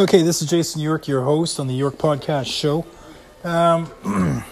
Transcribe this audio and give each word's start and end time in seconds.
Okay, 0.00 0.22
this 0.22 0.40
is 0.40 0.48
Jason 0.48 0.80
York, 0.80 1.06
your 1.06 1.24
host 1.24 1.60
on 1.60 1.66
the 1.66 1.74
York 1.74 1.96
Podcast 1.96 2.46
Show. 2.46 2.86
Um, 3.44 3.92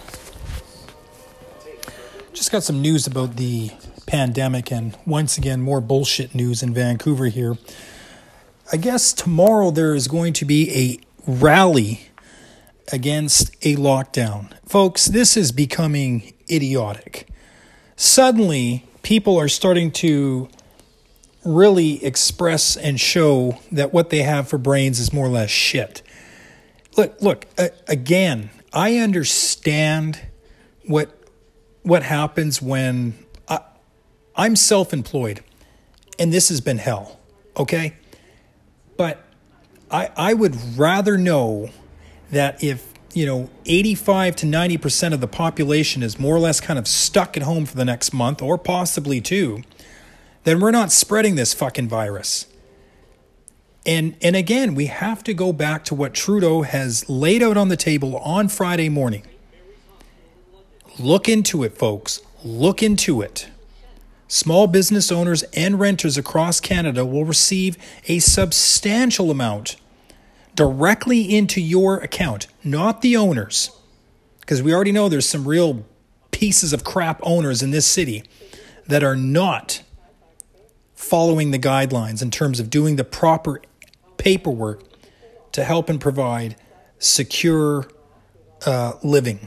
just 2.34 2.53
got 2.53 2.62
some 2.62 2.82
news 2.82 3.06
about 3.06 3.37
the 3.37 3.71
pandemic, 4.06 4.71
and 4.71 4.95
once 5.06 5.38
again, 5.38 5.62
more 5.62 5.80
bullshit 5.80 6.34
news 6.34 6.62
in 6.62 6.74
Vancouver 6.74 7.29
here. 7.29 7.56
I 8.71 8.76
guess 8.76 9.14
tomorrow 9.14 9.71
there 9.71 9.95
is 9.95 10.06
going 10.06 10.34
to 10.34 10.45
be 10.45 10.71
a 10.71 10.98
rally 11.26 12.10
against 12.92 13.49
a 13.65 13.74
lockdown. 13.76 14.53
Folks, 14.67 15.06
this 15.06 15.35
is 15.35 15.51
becoming 15.51 16.34
idiotic. 16.51 17.27
Suddenly, 17.96 18.84
people 19.02 19.38
are 19.38 19.48
starting 19.48 19.92
to 19.92 20.51
really 21.45 22.05
express 22.05 22.77
and 22.77 23.00
show 23.00 23.59
that 23.73 23.92
what 23.92 24.10
they 24.10 24.23
have 24.23 24.48
for 24.48 24.59
brains 24.59 24.98
is 24.98 25.12
more 25.12 25.27
or 25.27 25.30
less 25.30 25.50
shit. 25.50 26.02
Look, 26.96 27.20
look, 27.20 27.46
uh, 27.56 27.69
again, 27.87 28.51
I 28.73 28.96
understand 28.98 30.20
what 30.87 31.15
what 31.82 32.02
happens 32.02 32.60
when 32.60 33.15
I, 33.48 33.60
I'm 34.37 34.56
self-employed 34.56 35.43
and 36.19 36.32
this 36.32 36.48
has 36.48 36.60
been 36.60 36.79
hell, 36.79 37.19
okay? 37.57 37.95
But 38.96 39.24
I 39.91 40.10
I 40.16 40.34
would 40.34 40.57
rather 40.77 41.16
know 41.16 41.70
that 42.30 42.62
if 42.62 42.93
you 43.15 43.24
know 43.24 43.48
85 43.65 44.37
to 44.37 44.46
90% 44.46 45.15
of 45.15 45.20
the 45.20 45.29
population 45.29 46.02
is 46.02 46.18
more 46.18 46.37
or 46.37 46.41
less 46.41 46.60
kind 46.60 46.79
of 46.79 46.87
stuck 46.87 47.37
at 47.37 47.43
home 47.43 47.65
for 47.65 47.77
the 47.77 47.84
next 47.84 48.12
month 48.12 48.43
or 48.43 48.59
possibly 48.59 49.20
two 49.20 49.62
then 50.48 50.61
we're 50.61 50.70
not 50.70 50.91
spreading 50.91 51.34
this 51.34 51.52
fucking 51.52 51.88
virus. 51.88 52.47
And 53.84 54.16
and 54.23 54.34
again, 54.34 54.74
we 54.74 54.87
have 54.87 55.23
to 55.24 55.34
go 55.34 55.52
back 55.52 55.84
to 55.84 55.95
what 55.95 56.15
Trudeau 56.15 56.62
has 56.62 57.07
laid 57.07 57.43
out 57.43 57.59
on 57.59 57.69
the 57.69 57.77
table 57.77 58.16
on 58.16 58.49
Friday 58.49 58.88
morning. 58.88 59.24
Look 60.99 61.29
into 61.29 61.65
it, 61.65 61.76
folks. 61.76 62.23
Look 62.43 62.82
into 62.82 63.21
it. 63.21 63.51
Small 64.26 64.66
business 64.66 65.12
owners 65.12 65.42
and 65.54 65.78
renters 65.78 66.16
across 66.16 66.60
Canada 66.60 67.04
will 67.04 67.26
receive 67.26 67.76
a 68.06 68.19
substantial 68.19 69.30
amount 69.30 69.76
directly 70.54 71.36
into 71.36 71.60
your 71.60 71.98
account, 71.98 72.46
not 72.64 73.02
the 73.02 73.19
owners. 73.19 73.70
Because 74.41 74.62
we 74.62 74.74
already 74.74 74.92
know 74.92 75.10
there's 75.10 75.28
some 75.28 75.46
real 75.46 75.84
pieces 76.30 76.72
of 76.72 76.84
crap 76.84 77.20
owners 77.22 77.62
in 77.62 77.70
this 77.70 77.84
city 77.84 78.22
that 78.86 79.04
are 79.04 79.16
not 79.16 79.82
following 80.98 81.52
the 81.52 81.58
guidelines 81.60 82.20
in 82.20 82.28
terms 82.28 82.58
of 82.58 82.68
doing 82.68 82.96
the 82.96 83.04
proper 83.04 83.62
paperwork 84.16 84.82
to 85.52 85.62
help 85.62 85.88
and 85.88 86.00
provide 86.00 86.56
secure 86.98 87.88
uh, 88.66 88.94
living. 89.04 89.46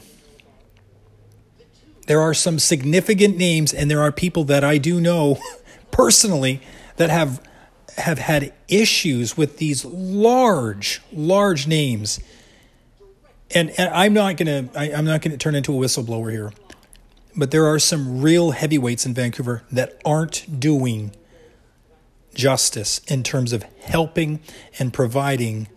There 2.07 2.22
are 2.22 2.33
some 2.33 2.57
significant 2.57 3.35
names, 3.35 3.73
and 3.73 3.91
there 3.91 4.02
are 4.02 4.13
people 4.13 4.45
that 4.45 4.63
I 4.63 4.77
do 4.77 5.02
know 5.02 5.39
personally 5.91 6.61
that 6.95 7.09
have 7.09 7.45
have 7.97 8.17
had 8.17 8.53
issues 8.69 9.35
with 9.35 9.57
these 9.57 9.83
large, 9.83 11.02
large 11.11 11.67
names. 11.67 12.22
And, 13.53 13.72
and 13.77 13.94
I'm 13.94 14.13
not 14.13 14.38
gonna 14.38 14.69
I'm 14.73 15.03
not 15.03 15.22
gonna 15.22 15.35
turn 15.35 15.55
into 15.55 15.73
a 15.73 15.85
whistleblower 15.85 16.31
here, 16.31 16.53
but 17.35 17.52
there 17.52 17.66
are 17.66 17.77
some 17.77 18.22
real 18.22 18.52
heavyweights 18.52 19.05
in 19.05 19.13
Vancouver 19.13 19.63
that 19.69 20.02
aren't 20.05 20.61
doing 20.61 21.11
justice 22.33 22.99
in 23.07 23.23
terms 23.23 23.53
of 23.53 23.63
helping 23.81 24.39
and 24.79 24.93
providing 24.93 25.67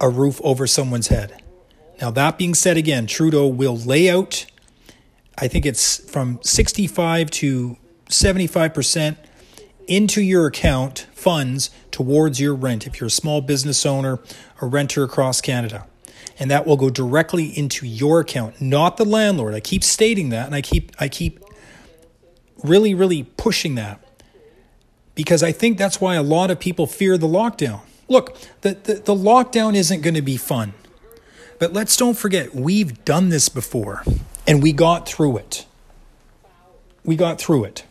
a 0.00 0.08
roof 0.08 0.40
over 0.42 0.66
someone's 0.66 1.08
head. 1.08 1.42
Now, 2.00 2.10
that 2.10 2.36
being 2.36 2.54
said, 2.54 2.76
again, 2.76 3.06
Trudeau 3.06 3.46
will 3.46 3.76
lay 3.76 4.10
out, 4.10 4.46
I 5.38 5.46
think 5.46 5.64
it's 5.64 5.98
from 6.10 6.40
65 6.42 7.30
to 7.30 7.76
75% 8.08 9.16
into 9.86 10.20
your 10.20 10.46
account 10.46 11.06
funds 11.12 11.70
towards 11.90 12.40
your 12.40 12.54
rent 12.54 12.86
if 12.86 13.00
you're 13.00 13.08
a 13.08 13.10
small 13.10 13.40
business 13.40 13.84
owner 13.86 14.18
or 14.60 14.68
renter 14.68 15.04
across 15.04 15.40
Canada. 15.40 15.86
And 16.38 16.50
that 16.50 16.66
will 16.66 16.76
go 16.76 16.90
directly 16.90 17.46
into 17.46 17.86
your 17.86 18.20
account, 18.20 18.60
not 18.60 18.96
the 18.96 19.04
landlord. 19.04 19.54
I 19.54 19.60
keep 19.60 19.84
stating 19.84 20.30
that 20.30 20.46
and 20.46 20.54
I 20.54 20.62
keep 20.62 20.92
I 20.98 21.08
keep 21.08 21.40
really 22.64 22.94
really 22.94 23.24
pushing 23.24 23.74
that 23.74 24.11
because 25.14 25.42
I 25.42 25.52
think 25.52 25.78
that's 25.78 26.00
why 26.00 26.14
a 26.14 26.22
lot 26.22 26.50
of 26.50 26.58
people 26.58 26.86
fear 26.86 27.18
the 27.18 27.26
lockdown. 27.26 27.80
Look, 28.08 28.36
the, 28.62 28.74
the, 28.74 28.94
the 28.94 29.14
lockdown 29.14 29.74
isn't 29.74 30.00
going 30.02 30.14
to 30.14 30.22
be 30.22 30.36
fun. 30.36 30.74
But 31.58 31.72
let's 31.72 31.96
don't 31.96 32.16
forget, 32.16 32.54
we've 32.54 33.04
done 33.04 33.28
this 33.28 33.48
before 33.48 34.04
and 34.46 34.62
we 34.62 34.72
got 34.72 35.08
through 35.08 35.38
it. 35.38 35.66
We 37.04 37.16
got 37.16 37.40
through 37.40 37.64
it. 37.64 37.84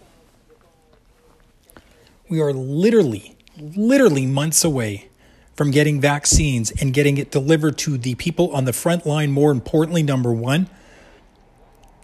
We 2.29 2.41
are 2.41 2.53
literally, 2.53 3.35
literally 3.57 4.25
months 4.25 4.63
away 4.63 5.09
from 5.55 5.71
getting 5.71 6.01
vaccines 6.01 6.71
and 6.81 6.93
getting 6.93 7.17
it 7.17 7.29
delivered 7.29 7.77
to 7.79 7.97
the 7.97 8.15
people 8.15 8.51
on 8.51 8.65
the 8.65 8.73
front 8.73 9.05
line. 9.05 9.31
More 9.31 9.51
importantly, 9.51 10.01
number 10.01 10.31
one, 10.31 10.69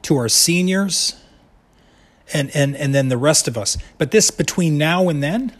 to 0.03 0.15
our 0.17 0.29
seniors, 0.29 1.15
and, 2.33 2.55
and, 2.55 2.75
and 2.75 2.93
then 2.93 3.09
the 3.09 3.17
rest 3.17 3.47
of 3.47 3.57
us. 3.57 3.77
But 3.97 4.11
this 4.11 4.31
between 4.31 4.77
now 4.77 5.09
and 5.09 5.23
then, 5.23 5.53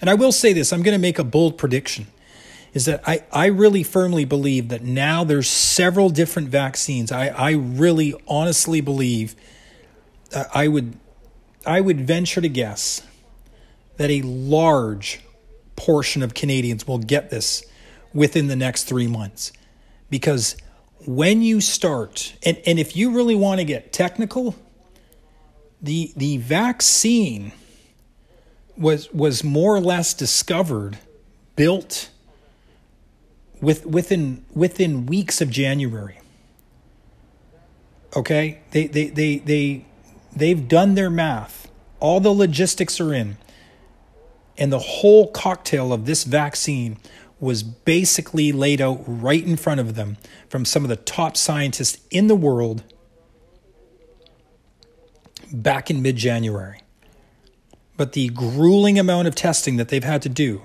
and 0.00 0.10
I 0.10 0.14
will 0.14 0.32
say 0.32 0.52
this, 0.52 0.72
I'm 0.72 0.82
going 0.82 0.94
to 0.94 1.00
make 1.00 1.18
a 1.18 1.24
bold 1.24 1.58
prediction, 1.58 2.06
is 2.74 2.84
that 2.84 3.00
I, 3.06 3.24
I 3.32 3.46
really 3.46 3.82
firmly 3.82 4.24
believe 4.24 4.68
that 4.68 4.82
now 4.82 5.24
there's 5.24 5.48
several 5.48 6.10
different 6.10 6.48
vaccines. 6.48 7.10
I, 7.10 7.28
I 7.28 7.50
really 7.52 8.14
honestly 8.28 8.80
believe 8.80 9.34
uh, 10.34 10.44
I 10.54 10.68
would 10.68 10.98
I 11.64 11.80
would 11.80 12.00
venture 12.06 12.40
to 12.40 12.48
guess 12.48 13.02
that 13.96 14.10
a 14.10 14.22
large 14.22 15.20
portion 15.74 16.22
of 16.22 16.32
Canadians 16.32 16.86
will 16.86 16.98
get 16.98 17.30
this 17.30 17.64
within 18.14 18.46
the 18.46 18.56
next 18.56 18.84
three 18.84 19.08
months. 19.08 19.52
Because 20.10 20.56
when 21.06 21.42
you 21.42 21.60
start, 21.60 22.36
and, 22.44 22.60
and 22.66 22.78
if 22.78 22.96
you 22.96 23.10
really 23.10 23.34
want 23.34 23.58
to 23.58 23.64
get 23.64 23.92
technical, 23.92 24.54
the 25.86 26.12
the 26.16 26.36
vaccine 26.36 27.52
was 28.76 29.10
was 29.12 29.42
more 29.42 29.74
or 29.74 29.80
less 29.80 30.12
discovered, 30.12 30.98
built 31.54 32.10
with 33.60 33.86
within 33.86 34.44
within 34.52 35.06
weeks 35.06 35.40
of 35.40 35.50
January. 35.50 36.18
Okay? 38.14 38.60
They 38.72 38.86
they 38.86 39.06
they 39.08 39.38
they 39.38 39.86
they've 40.34 40.68
done 40.68 40.94
their 40.94 41.10
math. 41.10 41.68
All 42.00 42.20
the 42.20 42.30
logistics 42.30 43.00
are 43.00 43.14
in. 43.14 43.38
And 44.58 44.72
the 44.72 44.78
whole 44.78 45.30
cocktail 45.30 45.92
of 45.92 46.06
this 46.06 46.24
vaccine 46.24 46.96
was 47.38 47.62
basically 47.62 48.52
laid 48.52 48.80
out 48.80 49.02
right 49.06 49.44
in 49.44 49.56
front 49.56 49.80
of 49.80 49.94
them 49.94 50.16
from 50.48 50.64
some 50.64 50.82
of 50.82 50.88
the 50.88 50.96
top 50.96 51.36
scientists 51.36 51.98
in 52.10 52.26
the 52.26 52.34
world 52.34 52.82
back 55.52 55.90
in 55.90 56.02
mid 56.02 56.16
January. 56.16 56.80
But 57.96 58.12
the 58.12 58.28
grueling 58.28 58.98
amount 58.98 59.28
of 59.28 59.34
testing 59.34 59.76
that 59.76 59.88
they've 59.88 60.04
had 60.04 60.22
to 60.22 60.28
do, 60.28 60.62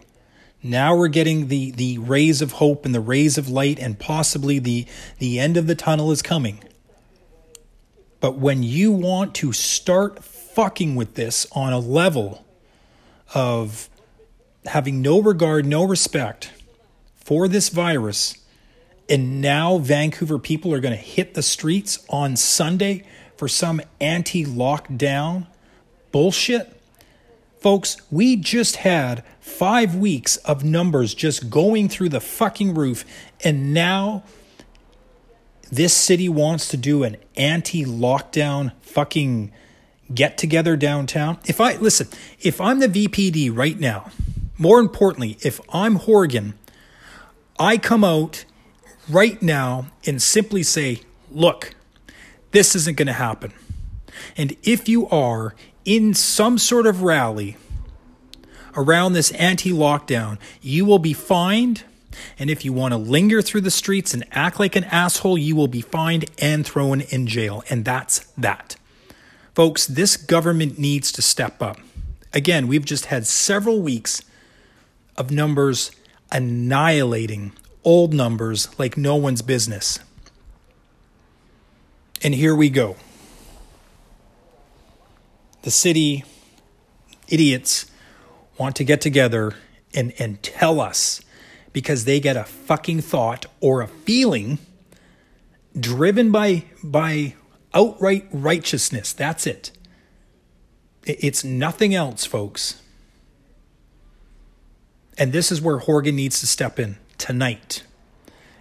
now 0.62 0.96
we're 0.96 1.08
getting 1.08 1.48
the, 1.48 1.72
the 1.72 1.98
rays 1.98 2.42
of 2.42 2.54
hope 2.54 2.86
and 2.86 2.94
the 2.94 3.00
rays 3.00 3.38
of 3.38 3.50
light, 3.50 3.80
and 3.80 3.98
possibly 3.98 4.60
the, 4.60 4.86
the 5.20 5.40
end 5.40 5.58
of 5.58 5.68
the 5.68 5.76
tunnel 5.76 6.12
is 6.12 6.22
coming. 6.22 6.64
But 8.20 8.38
when 8.38 8.62
you 8.62 8.92
want 8.92 9.34
to 9.36 9.52
start 9.54 10.24
fucking 10.24 10.96
with 10.96 11.16
this 11.16 11.48
on 11.54 11.74
a 11.74 11.80
level 11.80 12.46
of 13.34 13.90
having 14.66 15.02
no 15.02 15.22
regard, 15.22 15.66
no 15.66 15.84
respect 15.84 16.52
for 17.16 17.48
this 17.48 17.70
virus, 17.70 18.38
and 19.10 19.42
now 19.42 19.78
Vancouver 19.78 20.38
people 20.38 20.74
are 20.74 20.80
going 20.80 20.96
to 20.96 21.02
hit 21.02 21.34
the 21.34 21.42
streets 21.42 22.06
on 22.10 22.36
Sunday 22.36 23.04
for 23.42 23.48
some 23.48 23.82
anti 24.00 24.46
lockdown 24.46 25.48
bullshit? 26.12 26.80
Folks, 27.60 27.98
we 28.12 28.36
just 28.36 28.76
had 28.76 29.24
five 29.40 29.96
weeks 29.96 30.38
of 30.38 30.64
numbers 30.64 31.16
just 31.16 31.50
going 31.50 31.90
through 31.90 32.10
the 32.10 32.20
fucking 32.20 32.76
roof, 32.76 33.04
and 33.44 33.74
now 33.74 34.22
this 35.72 35.92
city 35.92 36.30
wants 36.30 36.68
to 36.68 36.78
do 36.78 37.02
an 37.02 37.18
anti 37.36 37.84
lockdown 37.84 38.74
fucking 38.82 39.52
get 40.14 40.38
together 40.38 40.78
downtown. 40.78 41.40
If 41.48 41.60
I 41.60 41.78
listen, 41.78 42.10
if 42.42 42.62
I'm 42.62 42.78
the 42.78 42.88
VPD 42.88 43.50
right 43.58 43.80
now, 43.80 44.12
more 44.60 44.80
importantly, 44.80 45.40
if 45.42 45.60
I'm 45.74 45.96
Horgan, 45.96 46.54
I 47.58 47.80
come 47.80 48.04
out 48.04 48.46
right 49.10 49.42
now 49.42 49.88
and 50.06 50.22
simply 50.22 50.62
say, 50.62 51.02
look, 51.32 51.74
this 52.52 52.76
isn't 52.76 52.98
going 52.98 53.08
to 53.08 53.14
happen. 53.14 53.54
And 54.38 54.56
if 54.64 54.88
you 54.90 55.08
are 55.10 55.56
in 55.86 56.14
some 56.14 56.58
sort 56.58 56.86
of 56.86 57.02
rally 57.02 57.58
around 58.76 59.14
this 59.14 59.32
anti 59.32 59.72
lockdown, 59.72 60.38
you 60.62 60.86
will 60.86 61.00
be 61.00 61.14
fined 61.14 61.84
And 62.38 62.50
if 62.50 62.66
you 62.66 62.74
want 62.74 62.94
to 62.94 62.98
linger 62.98 63.42
through 63.42 63.62
the 63.62 63.72
streets 63.72 64.14
and 64.14 64.26
act 64.32 64.60
like 64.60 64.76
an 64.76 64.84
asshole, 64.86 65.38
you 65.38 65.56
will 65.56 65.68
be 65.68 65.82
fined 65.82 66.26
and 66.40 66.66
thrown 66.66 67.02
in 67.02 67.28
jail. 67.28 67.64
And 67.70 67.86
that's 67.86 68.20
that. 68.38 68.76
Folks, 69.54 69.86
this 69.86 70.18
government 70.18 70.80
needs 70.80 71.12
to 71.14 71.22
step 71.22 71.62
up. 71.62 71.78
Again, 72.34 72.68
we've 72.68 72.86
just 72.86 73.06
had 73.06 73.28
several 73.28 73.82
weeks 73.82 74.24
of 75.18 75.32
numbers 75.32 75.92
annihilating 76.32 77.52
old 77.84 78.14
numbers 78.14 78.68
like 78.80 78.96
no 78.96 79.16
one's 79.16 79.42
business. 79.42 80.00
And 82.24 82.36
here 82.36 82.56
we 82.56 82.70
go. 82.70 82.96
The 85.64 85.72
city 85.72 86.24
idiots 87.28 87.86
want 88.58 88.76
to 88.76 88.84
get 88.84 89.02
together 89.02 89.56
and, 89.94 90.14
and 90.20 90.42
tell 90.44 90.80
us 90.80 91.22
because 91.74 92.06
they 92.06 92.20
get 92.20 92.36
a 92.36 92.44
fucking 92.44 93.02
thought 93.02 93.46
or 93.60 93.82
a 93.82 93.88
feeling 93.88 94.60
driven 95.80 96.32
by 96.32 96.66
by 96.84 97.36
outright 97.74 98.28
righteousness. 98.32 99.14
That's 99.14 99.48
it. 99.48 99.72
It's 101.06 101.44
nothing 101.44 101.96
else, 101.96 102.26
folks. 102.26 102.82
And 105.18 105.32
this 105.34 105.52
is 105.52 105.62
where 105.62 105.80
Horgan 105.80 106.16
needs 106.16 106.40
to 106.42 106.48
step 106.48 106.80
in 106.80 106.98
tonight 107.18 107.84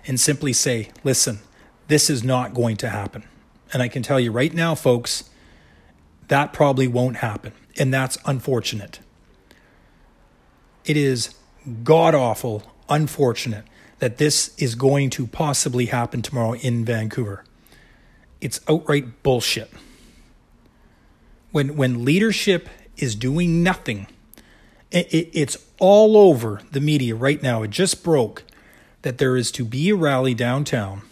and 0.07 0.19
simply 0.19 0.53
say, 0.53 0.91
listen, 1.05 1.41
this 1.89 2.09
is 2.09 2.23
not 2.23 2.55
going 2.55 2.77
to 2.79 2.89
happen. 2.89 3.25
And 3.73 3.83
I 3.83 3.89
can 3.89 4.03
tell 4.03 4.19
you 4.19 4.33
right 4.33 4.53
now, 4.53 4.75
folks, 4.75 5.31
that 6.29 6.53
probably 6.53 6.89
won't 6.89 7.17
happen. 7.17 7.53
And 7.79 7.93
that's 7.93 8.19
unfortunate. 8.25 9.01
It 10.85 10.97
is 10.97 11.35
god 11.85 12.15
awful, 12.15 12.63
unfortunate 12.89 13.65
that 13.99 14.19
this 14.19 14.55
is 14.59 14.75
going 14.75 15.11
to 15.11 15.27
possibly 15.27 15.87
happen 15.87 16.23
tomorrow 16.23 16.55
in 16.55 16.85
Vancouver. 16.85 17.45
It's 18.41 18.61
outright 18.69 19.23
bullshit. 19.23 19.71
When 21.53 21.77
when 21.77 22.05
leadership 22.05 22.69
is 22.97 23.15
doing 23.15 23.63
nothing, 23.63 24.07
it, 24.91 25.13
it, 25.13 25.31
it's 25.33 25.57
all 25.79 26.17
over 26.17 26.61
the 26.73 26.81
media 26.81 27.15
right 27.15 27.43
now. 27.43 27.63
It 27.63 27.71
just 27.71 28.03
broke 28.03 28.45
that 29.03 29.19
there 29.19 29.37
is 29.37 29.51
to 29.53 29.65
be 29.65 29.91
a 29.91 29.95
rally 29.95 30.35
downtown, 30.35 31.03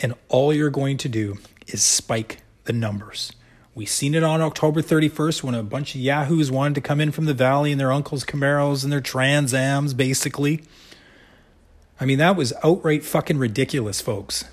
and 0.00 0.14
all 0.28 0.52
you're 0.52 0.70
going 0.70 0.96
to 0.98 1.08
do 1.08 1.38
is 1.66 1.82
spike 1.82 2.42
the 2.64 2.72
numbers. 2.72 3.32
We 3.74 3.86
seen 3.86 4.14
it 4.14 4.22
on 4.22 4.40
October 4.40 4.82
31st 4.82 5.42
when 5.42 5.54
a 5.54 5.62
bunch 5.62 5.94
of 5.94 6.00
yahoos 6.00 6.50
wanted 6.50 6.76
to 6.76 6.80
come 6.80 7.00
in 7.00 7.10
from 7.10 7.24
the 7.24 7.34
valley 7.34 7.72
in 7.72 7.78
their 7.78 7.90
uncle's 7.90 8.24
Camaros 8.24 8.84
and 8.84 8.92
their 8.92 9.00
Trans 9.00 9.52
Ams, 9.52 9.94
basically. 9.94 10.62
I 12.00 12.04
mean, 12.04 12.18
that 12.18 12.36
was 12.36 12.52
outright 12.62 13.04
fucking 13.04 13.38
ridiculous, 13.38 14.00
folks. 14.00 14.44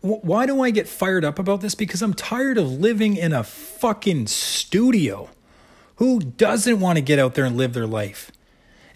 Why 0.00 0.44
do 0.44 0.60
I 0.60 0.70
get 0.70 0.86
fired 0.86 1.24
up 1.24 1.38
about 1.38 1.62
this? 1.62 1.74
Because 1.74 2.02
I'm 2.02 2.12
tired 2.12 2.58
of 2.58 2.70
living 2.70 3.16
in 3.16 3.32
a 3.32 3.42
fucking 3.42 4.26
studio. 4.26 5.30
Who 5.96 6.20
doesn't 6.20 6.80
want 6.80 6.98
to 6.98 7.02
get 7.02 7.18
out 7.18 7.34
there 7.34 7.44
and 7.44 7.56
live 7.56 7.72
their 7.72 7.86
life? 7.86 8.30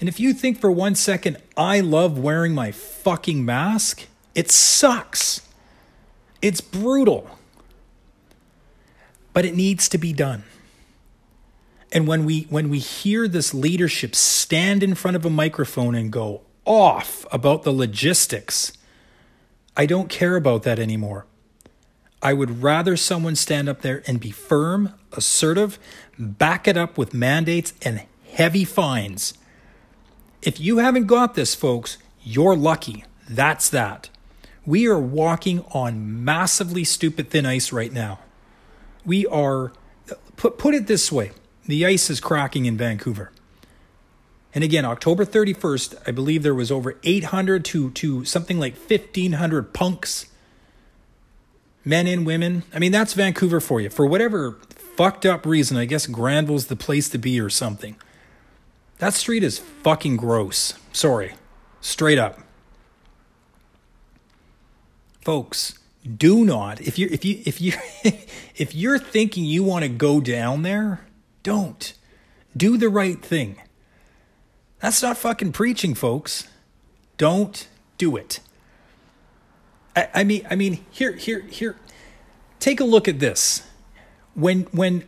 And 0.01 0.09
if 0.09 0.21
you 0.21 0.33
think 0.33 0.61
for 0.61 0.71
one 0.71 0.95
second 0.95 1.39
I 1.57 1.81
love 1.81 2.19
wearing 2.19 2.55
my 2.55 2.71
fucking 2.73 3.45
mask, 3.45 4.07
it 4.35 4.51
sucks. 4.51 5.43
It's 6.41 6.61
brutal. 6.61 7.31
But 9.33 9.45
it 9.45 9.55
needs 9.55 9.89
to 9.89 9.99
be 9.99 10.13
done. 10.13 10.45
And 11.91 12.07
when 12.07 12.25
we 12.25 12.43
when 12.51 12.69
we 12.69 12.79
hear 12.79 13.27
this 13.27 13.55
leadership 13.55 14.15
stand 14.15 14.83
in 14.83 14.95
front 14.95 15.17
of 15.17 15.25
a 15.25 15.31
microphone 15.31 15.95
and 15.95 16.13
go 16.13 16.43
off 16.65 17.27
about 17.33 17.63
the 17.63 17.73
logistics, 17.73 18.73
I 19.77 19.87
don't 19.87 20.11
care 20.11 20.37
about 20.37 20.65
that 20.65 20.79
anymore. 20.79 21.27
I 22.21 22.33
would 22.33 22.63
rather 22.63 22.97
someone 22.97 23.37
stand 23.37 23.69
up 23.69 23.83
there 23.83 24.03
and 24.07 24.21
be 24.21 24.33
firm, 24.33 24.95
assertive, 25.13 25.79
back 26.19 26.67
it 26.67 26.77
up 26.77 26.99
with 26.99 27.15
mandates 27.15 27.73
and 27.83 28.05
heavy 28.33 28.65
fines. 28.65 29.35
If 30.43 30.61
you 30.61 30.79
haven't 30.79 31.07
got 31.07 31.35
this, 31.35 31.55
folks, 31.55 31.99
you're 32.23 32.57
lucky. 32.57 33.05
That's 33.29 33.69
that. 33.71 34.09
We 34.65 34.87
are 34.87 34.99
walking 34.99 35.65
on 35.73 36.25
massively 36.25 36.85
stupid 36.85 37.31
thin 37.31 37.47
ice 37.47 37.73
right 37.73 37.93
now. 37.93 38.21
We 39.05 39.27
are, 39.27 39.73
put, 40.37 40.59
put 40.59 40.75
it 40.75 40.87
this 40.87 41.11
way 41.11 41.33
the 41.67 41.85
ice 41.85 42.09
is 42.09 42.21
cracking 42.21 42.67
in 42.67 42.77
Vancouver. 42.77 43.31
And 44.55 44.65
again, 44.65 44.85
October 44.85 45.25
31st, 45.25 46.03
I 46.07 46.11
believe 46.11 46.43
there 46.43 46.55
was 46.55 46.73
over 46.73 46.97
800 47.03 47.65
to, 47.67 47.91
to 47.91 48.25
something 48.25 48.59
like 48.59 48.75
1,500 48.77 49.75
punks, 49.75 50.27
men 51.85 52.07
and 52.07 52.27
women. 52.27 52.63
I 52.73 52.79
mean, 52.79 52.91
that's 52.91 53.13
Vancouver 53.13 53.61
for 53.61 53.81
you. 53.81 53.91
For 53.91 54.07
whatever 54.07 54.53
fucked 54.97 55.27
up 55.27 55.45
reason, 55.45 55.77
I 55.77 55.85
guess 55.85 56.07
Granville's 56.07 56.67
the 56.67 56.77
place 56.77 57.09
to 57.11 57.19
be 57.19 57.39
or 57.39 57.51
something. 57.51 57.97
That 58.99 59.15
street 59.15 59.45
is 59.45 59.59
fucking 59.59 60.17
gross. 60.17 60.75
Sorry. 60.93 61.35
Straight 61.81 62.19
up. 62.19 62.41
Folks 65.23 65.79
do 66.17 66.45
not 66.45 66.81
if 66.81 66.99
you 66.99 67.09
if 67.11 67.25
you 67.25 67.43
if 67.45 67.61
you 67.61 67.73
if 68.57 68.75
you're 68.75 68.99
thinking 68.99 69.45
you 69.45 69.63
want 69.63 69.83
to 69.83 69.89
go 69.89 70.21
down 70.21 70.63
there 70.63 71.01
don't. 71.43 71.95
Do 72.57 72.77
the 72.77 72.89
right 72.89 73.23
thing. 73.23 73.57
That's 74.81 75.03
not 75.03 75.19
fucking 75.19 75.53
preaching 75.53 75.95
folks. 75.95 76.49
Don't 77.17 77.69
do 77.99 78.17
it. 78.17 78.41
I, 79.95 80.09
I 80.15 80.25
mean 80.25 80.47
i 80.51 80.55
mean 80.55 80.85
here 80.91 81.13
here 81.13 81.41
here 81.41 81.77
take 82.59 82.81
a 82.81 82.85
look 82.85 83.07
at 83.07 83.21
this. 83.21 83.63
When 84.35 84.63
when 84.73 85.05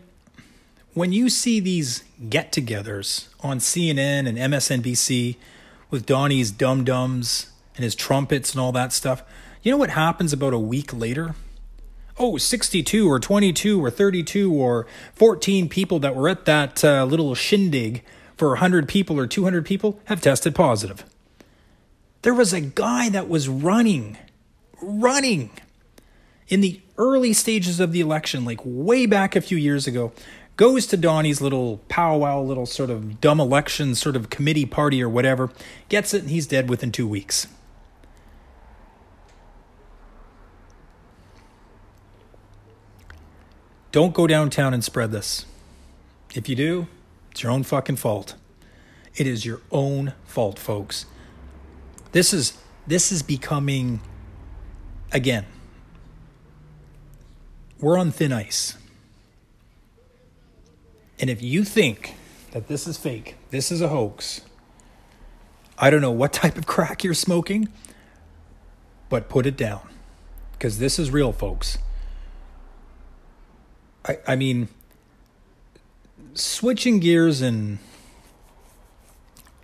when 0.94 1.12
you 1.12 1.28
see 1.28 1.60
these 1.60 2.04
get-togethers 2.28 3.28
on 3.40 3.58
CNN 3.58 4.28
and 4.28 4.36
MSNBC 4.36 5.36
with 5.90 6.06
Donnie's 6.06 6.50
dum 6.50 6.84
dums 6.84 7.50
and 7.76 7.84
his 7.84 7.94
trumpets 7.94 8.52
and 8.52 8.60
all 8.60 8.72
that 8.72 8.92
stuff, 8.92 9.22
you 9.62 9.70
know 9.70 9.78
what 9.78 9.90
happens 9.90 10.32
about 10.32 10.52
a 10.52 10.58
week 10.58 10.92
later? 10.92 11.34
Oh, 12.18 12.36
62 12.36 13.10
or 13.10 13.18
22 13.18 13.82
or 13.82 13.90
32 13.90 14.52
or 14.52 14.86
14 15.14 15.68
people 15.68 15.98
that 16.00 16.14
were 16.14 16.28
at 16.28 16.44
that 16.44 16.84
uh, 16.84 17.04
little 17.04 17.34
shindig 17.34 18.02
for 18.36 18.48
100 18.48 18.88
people 18.88 19.18
or 19.18 19.26
200 19.26 19.64
people 19.64 20.00
have 20.04 20.20
tested 20.20 20.54
positive. 20.54 21.04
There 22.22 22.34
was 22.34 22.52
a 22.52 22.60
guy 22.60 23.08
that 23.08 23.28
was 23.28 23.48
running, 23.48 24.18
running 24.82 25.50
in 26.48 26.60
the 26.60 26.80
early 26.98 27.32
stages 27.32 27.80
of 27.80 27.92
the 27.92 28.00
election, 28.00 28.44
like 28.44 28.60
way 28.62 29.06
back 29.06 29.34
a 29.34 29.40
few 29.40 29.56
years 29.56 29.86
ago, 29.86 30.12
goes 30.60 30.84
to 30.86 30.94
Donnie's 30.94 31.40
little 31.40 31.78
powwow, 31.88 32.38
little 32.42 32.66
sort 32.66 32.90
of 32.90 33.18
dumb 33.18 33.40
election 33.40 33.94
sort 33.94 34.14
of 34.14 34.28
committee 34.28 34.66
party 34.66 35.02
or 35.02 35.08
whatever, 35.08 35.50
gets 35.88 36.12
it, 36.12 36.20
and 36.20 36.30
he's 36.30 36.46
dead 36.46 36.68
within 36.68 36.92
two 36.92 37.08
weeks. 37.08 37.46
Don't 43.90 44.12
go 44.12 44.26
downtown 44.26 44.74
and 44.74 44.84
spread 44.84 45.12
this. 45.12 45.46
If 46.34 46.46
you 46.46 46.54
do, 46.54 46.88
it's 47.30 47.42
your 47.42 47.52
own 47.52 47.62
fucking 47.62 47.96
fault. 47.96 48.34
It 49.16 49.26
is 49.26 49.46
your 49.46 49.62
own 49.72 50.12
fault, 50.26 50.58
folks. 50.58 51.06
This 52.12 52.34
is 52.34 52.58
this 52.86 53.10
is 53.10 53.22
becoming 53.22 54.02
again. 55.10 55.46
We're 57.80 57.96
on 57.96 58.10
thin 58.10 58.30
ice. 58.30 58.76
And 61.20 61.28
if 61.28 61.42
you 61.42 61.64
think 61.64 62.14
that 62.52 62.66
this 62.66 62.86
is 62.86 62.96
fake, 62.96 63.36
this 63.50 63.70
is 63.70 63.82
a 63.82 63.88
hoax, 63.88 64.40
I 65.78 65.90
don't 65.90 66.00
know 66.00 66.10
what 66.10 66.32
type 66.42 66.56
of 66.56 66.66
crack 66.66 67.04
you're 67.04 67.14
smoking, 67.14 67.68
but 69.08 69.28
put 69.28 69.46
it 69.46 69.56
down. 69.56 69.82
Because 70.52 70.78
this 70.78 70.98
is 70.98 71.10
real, 71.10 71.32
folks. 71.32 71.78
I, 74.06 74.18
I 74.26 74.36
mean, 74.36 74.68
switching 76.34 77.00
gears 77.00 77.42
and 77.42 77.78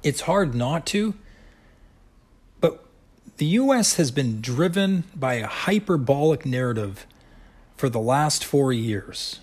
it's 0.02 0.22
hard 0.22 0.54
not 0.54 0.86
to, 0.86 1.14
but 2.60 2.84
the 3.38 3.46
US 3.46 3.94
has 3.94 4.10
been 4.10 4.40
driven 4.40 5.04
by 5.14 5.34
a 5.34 5.46
hyperbolic 5.46 6.44
narrative 6.44 7.06
for 7.76 7.88
the 7.88 8.00
last 8.00 8.44
four 8.44 8.72
years. 8.72 9.40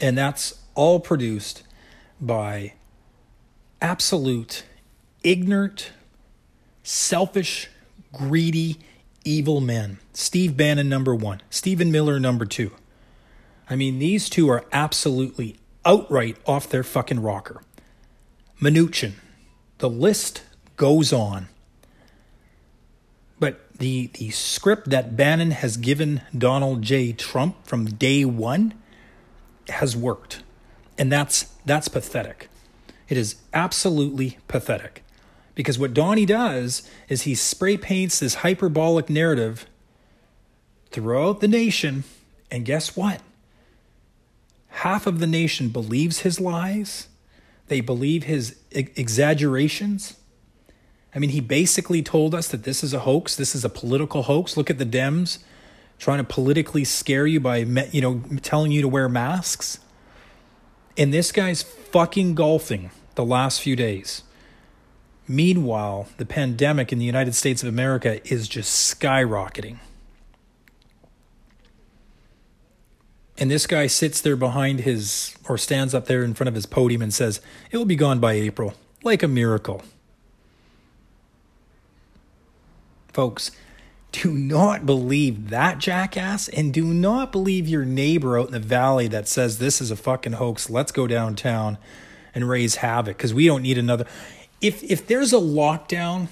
And 0.00 0.16
that's 0.18 0.58
all 0.74 1.00
produced 1.00 1.62
by 2.20 2.74
absolute, 3.80 4.64
ignorant, 5.22 5.90
selfish, 6.82 7.68
greedy, 8.12 8.78
evil 9.24 9.60
men. 9.60 9.98
Steve 10.12 10.56
Bannon, 10.56 10.88
number 10.88 11.14
one. 11.14 11.42
Stephen 11.50 11.90
Miller, 11.90 12.20
number 12.20 12.44
two. 12.44 12.70
I 13.68 13.76
mean, 13.76 13.98
these 13.98 14.28
two 14.28 14.48
are 14.50 14.64
absolutely 14.72 15.56
outright 15.84 16.36
off 16.46 16.68
their 16.68 16.82
fucking 16.82 17.20
rocker. 17.20 17.62
Mnuchin. 18.60 19.12
The 19.78 19.90
list 19.90 20.42
goes 20.76 21.12
on. 21.12 21.48
But 23.40 23.72
the, 23.78 24.08
the 24.14 24.30
script 24.30 24.90
that 24.90 25.16
Bannon 25.16 25.50
has 25.50 25.76
given 25.76 26.22
Donald 26.36 26.82
J. 26.82 27.12
Trump 27.12 27.66
from 27.66 27.86
day 27.86 28.24
one 28.24 28.74
has 29.68 29.96
worked. 29.96 30.42
And 30.96 31.10
that's 31.10 31.44
that's 31.64 31.88
pathetic. 31.88 32.48
It 33.08 33.16
is 33.16 33.36
absolutely 33.52 34.38
pathetic. 34.48 35.02
Because 35.54 35.78
what 35.78 35.94
Donnie 35.94 36.26
does 36.26 36.88
is 37.08 37.22
he 37.22 37.34
spray 37.34 37.76
paints 37.76 38.18
this 38.18 38.36
hyperbolic 38.36 39.08
narrative 39.08 39.66
throughout 40.90 41.40
the 41.40 41.48
nation, 41.48 42.04
and 42.50 42.64
guess 42.64 42.96
what? 42.96 43.20
Half 44.68 45.06
of 45.06 45.20
the 45.20 45.26
nation 45.26 45.68
believes 45.68 46.20
his 46.20 46.40
lies. 46.40 47.08
They 47.68 47.80
believe 47.80 48.24
his 48.24 48.56
exaggerations. 48.70 50.16
I 51.14 51.20
mean, 51.20 51.30
he 51.30 51.40
basically 51.40 52.02
told 52.02 52.34
us 52.34 52.48
that 52.48 52.64
this 52.64 52.82
is 52.82 52.92
a 52.92 53.00
hoax. 53.00 53.36
This 53.36 53.54
is 53.54 53.64
a 53.64 53.68
political 53.68 54.24
hoax. 54.24 54.56
Look 54.56 54.70
at 54.70 54.78
the 54.78 54.86
Dems 54.86 55.38
trying 55.98 56.18
to 56.18 56.24
politically 56.24 56.82
scare 56.82 57.26
you 57.26 57.38
by, 57.38 57.58
you 57.58 58.00
know, 58.00 58.22
telling 58.42 58.72
you 58.72 58.82
to 58.82 58.88
wear 58.88 59.08
masks. 59.08 59.78
And 60.96 61.12
this 61.12 61.32
guy's 61.32 61.62
fucking 61.62 62.34
golfing 62.34 62.90
the 63.14 63.24
last 63.24 63.60
few 63.60 63.76
days. 63.76 64.22
Meanwhile, 65.26 66.08
the 66.18 66.26
pandemic 66.26 66.92
in 66.92 66.98
the 66.98 67.04
United 67.04 67.34
States 67.34 67.62
of 67.62 67.68
America 67.68 68.20
is 68.30 68.46
just 68.46 69.00
skyrocketing. 69.00 69.78
And 73.36 73.50
this 73.50 73.66
guy 73.66 73.88
sits 73.88 74.20
there 74.20 74.36
behind 74.36 74.80
his, 74.80 75.36
or 75.48 75.58
stands 75.58 75.94
up 75.94 76.06
there 76.06 76.22
in 76.22 76.34
front 76.34 76.48
of 76.48 76.54
his 76.54 76.66
podium 76.66 77.02
and 77.02 77.12
says, 77.12 77.40
It 77.72 77.78
will 77.78 77.84
be 77.84 77.96
gone 77.96 78.20
by 78.20 78.34
April, 78.34 78.74
like 79.02 79.22
a 79.22 79.28
miracle. 79.28 79.82
Folks, 83.12 83.50
do 84.22 84.32
not 84.32 84.86
believe 84.86 85.50
that 85.50 85.78
jackass 85.78 86.48
and 86.48 86.72
do 86.72 86.84
not 86.84 87.32
believe 87.32 87.66
your 87.66 87.84
neighbor 87.84 88.38
out 88.38 88.46
in 88.46 88.52
the 88.52 88.60
valley 88.60 89.08
that 89.08 89.26
says 89.26 89.58
this 89.58 89.80
is 89.80 89.90
a 89.90 89.96
fucking 89.96 90.34
hoax. 90.34 90.70
Let's 90.70 90.92
go 90.92 91.08
downtown 91.08 91.78
and 92.32 92.48
raise 92.48 92.76
havoc 92.76 93.16
because 93.16 93.34
we 93.34 93.46
don't 93.46 93.62
need 93.62 93.76
another. 93.76 94.06
If 94.60 94.84
if 94.84 95.08
there's 95.08 95.32
a 95.32 95.38
lockdown 95.38 96.28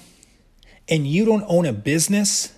and 0.89 1.09
you 1.09 1.25
don't 1.25 1.45
own 1.49 1.67
a 1.67 1.73
business, 1.73 2.55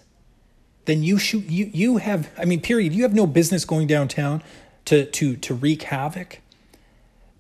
then 0.84 1.02
you 1.02 1.16
should 1.16 1.50
you 1.50 1.70
you 1.72 1.96
have 1.96 2.30
I 2.36 2.44
mean 2.44 2.60
period, 2.60 2.92
you 2.92 3.02
have 3.04 3.14
no 3.14 3.26
business 3.26 3.64
going 3.64 3.86
downtown 3.86 4.42
to 4.84 5.06
to 5.06 5.36
to 5.36 5.54
wreak 5.54 5.84
havoc. 5.84 6.40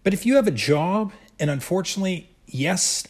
But 0.02 0.14
if 0.14 0.24
you 0.24 0.36
have 0.36 0.46
a 0.46 0.52
job 0.52 1.12
and 1.38 1.50
unfortunately, 1.50 2.30
yes, 2.46 3.06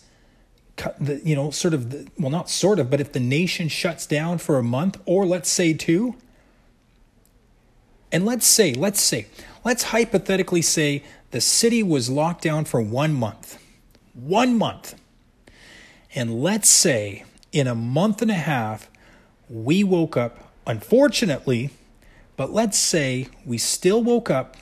the, 0.76 1.21
you 1.25 1.35
know, 1.35 1.50
sort 1.50 1.75
of, 1.75 1.90
the, 1.90 2.09
well, 2.19 2.31
not 2.31 2.50
sort 2.50 2.78
of, 2.78 2.90
but 2.90 3.00
if 3.00 3.12
the 3.12 3.21
nation 3.21 3.69
shuts 3.69 4.07
down 4.07 4.38
for 4.38 4.59
a 4.59 4.62
month, 4.62 5.00
or 5.07 5.25
let's 5.26 5.49
say 5.49 5.73
two, 5.73 6.16
and 8.11 8.25
let's 8.25 8.47
say, 8.47 8.75
let's 8.75 9.00
say, 9.00 9.26
let's 9.64 9.85
hypothetically 9.85 10.62
say 10.62 11.02
the 11.31 11.40
city 11.40 11.83
was 11.83 12.11
locked 12.11 12.43
down 12.43 12.64
for 12.64 12.81
one 12.81 13.12
month, 13.14 13.59
one 14.14 14.57
month, 14.57 14.95
and 16.14 16.43
let's 16.43 16.69
say 16.69 17.25
in 17.52 17.66
a 17.66 17.75
month 17.75 18.23
and 18.23 18.31
a 18.31 18.35
half, 18.35 18.88
we 19.49 19.85
woke 19.85 20.16
up, 20.16 20.52
unfortunately, 20.66 21.71
but 22.37 22.52
let's 22.52 22.78
say 22.78 23.28
we 23.45 23.59
still 23.59 24.02
woke 24.02 24.31
up 24.31 24.57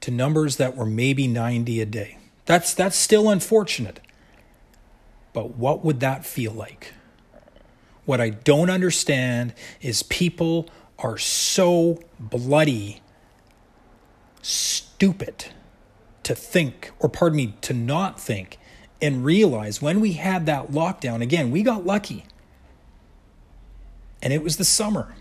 to 0.00 0.10
numbers 0.10 0.56
that 0.56 0.76
were 0.76 0.86
maybe 0.86 1.26
90 1.26 1.80
a 1.80 1.86
day. 1.86 2.18
That's 2.44 2.74
that's 2.74 2.96
still 2.96 3.28
unfortunate. 3.28 4.00
But 5.36 5.58
what 5.58 5.84
would 5.84 6.00
that 6.00 6.24
feel 6.24 6.52
like? 6.52 6.94
What 8.06 8.22
I 8.22 8.30
don't 8.30 8.70
understand 8.70 9.52
is 9.82 10.02
people 10.02 10.66
are 10.98 11.18
so 11.18 12.00
bloody 12.18 13.02
stupid 14.40 15.48
to 16.22 16.34
think, 16.34 16.90
or 16.98 17.10
pardon 17.10 17.36
me, 17.36 17.54
to 17.60 17.74
not 17.74 18.18
think 18.18 18.58
and 19.02 19.26
realize 19.26 19.82
when 19.82 20.00
we 20.00 20.14
had 20.14 20.46
that 20.46 20.68
lockdown, 20.70 21.20
again, 21.20 21.50
we 21.50 21.62
got 21.62 21.84
lucky. 21.84 22.24
And 24.22 24.32
it 24.32 24.42
was 24.42 24.56
the 24.56 24.64
summer 24.64 25.16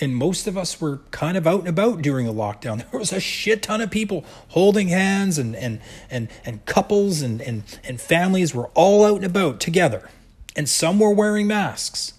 and 0.00 0.14
most 0.14 0.46
of 0.46 0.56
us 0.56 0.80
were 0.80 1.00
kind 1.10 1.36
of 1.36 1.46
out 1.46 1.60
and 1.60 1.68
about 1.68 2.02
during 2.02 2.26
the 2.26 2.32
lockdown. 2.32 2.84
There 2.90 3.00
was 3.00 3.12
a 3.12 3.20
shit 3.20 3.62
ton 3.62 3.80
of 3.80 3.90
people 3.90 4.24
holding 4.48 4.88
hands 4.88 5.38
and 5.38 5.54
and 5.56 5.80
and, 6.10 6.28
and 6.44 6.64
couples 6.66 7.22
and, 7.22 7.40
and, 7.40 7.62
and 7.84 8.00
families 8.00 8.54
were 8.54 8.68
all 8.74 9.04
out 9.04 9.16
and 9.16 9.24
about 9.24 9.60
together. 9.60 10.08
And 10.54 10.68
some 10.68 10.98
were 10.98 11.10
wearing 11.10 11.46
masks. 11.46 12.14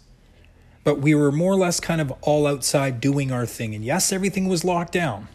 But 0.83 0.99
we 0.99 1.15
were 1.15 1.31
more 1.31 1.53
or 1.53 1.57
less 1.57 1.79
kind 1.79 1.99
of 1.99 2.13
all 2.21 2.47
outside 2.47 3.01
doing 3.01 3.31
our 3.31 3.45
thing. 3.45 3.75
And 3.75 3.83
yes, 3.83 4.13
everything 4.13 4.47
was 4.47 4.63
locked 4.63 4.93
down. 4.93 5.27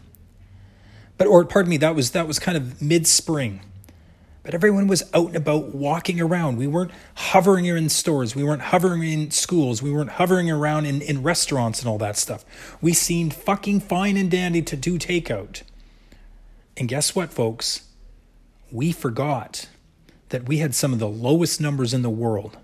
But 1.18 1.26
or 1.26 1.44
pardon 1.44 1.70
me, 1.70 1.76
that 1.78 1.94
was 1.94 2.12
that 2.12 2.26
was 2.26 2.38
kind 2.38 2.56
of 2.56 2.80
mid 2.80 3.06
spring. 3.06 3.60
But 4.42 4.54
everyone 4.54 4.88
was 4.88 5.04
out 5.14 5.28
and 5.28 5.36
about 5.36 5.72
walking 5.72 6.20
around. 6.20 6.56
We 6.56 6.66
weren't 6.66 6.90
hovering 7.14 7.66
in 7.66 7.88
stores. 7.88 8.34
We 8.34 8.42
weren't 8.42 8.62
hovering 8.62 9.04
in 9.04 9.30
schools. 9.30 9.82
We 9.82 9.92
weren't 9.92 10.10
hovering 10.10 10.50
around 10.50 10.86
in, 10.86 11.00
in 11.00 11.22
restaurants 11.22 11.78
and 11.80 11.88
all 11.88 11.98
that 11.98 12.16
stuff. 12.16 12.44
We 12.80 12.92
seemed 12.92 13.34
fucking 13.34 13.80
fine 13.80 14.16
and 14.16 14.30
dandy 14.30 14.62
to 14.62 14.76
do 14.76 14.98
takeout. 14.98 15.62
And 16.76 16.88
guess 16.88 17.14
what, 17.14 17.32
folks? 17.32 17.88
We 18.72 18.90
forgot 18.90 19.68
that 20.30 20.48
we 20.48 20.58
had 20.58 20.74
some 20.74 20.92
of 20.92 20.98
the 20.98 21.08
lowest 21.08 21.60
numbers 21.60 21.94
in 21.94 22.02
the 22.02 22.10
world. 22.10 22.56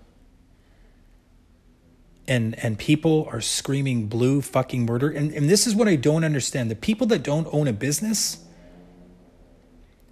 And, 2.27 2.61
and 2.61 2.77
people 2.77 3.27
are 3.31 3.41
screaming 3.41 4.07
blue 4.07 4.41
fucking 4.41 4.85
murder. 4.85 5.09
And, 5.09 5.31
and 5.31 5.49
this 5.49 5.65
is 5.65 5.75
what 5.75 5.87
I 5.87 5.95
don't 5.95 6.25
understand. 6.25 6.69
The 6.69 6.75
people 6.75 7.07
that 7.07 7.23
don't 7.23 7.47
own 7.53 7.67
a 7.67 7.73
business 7.73 8.43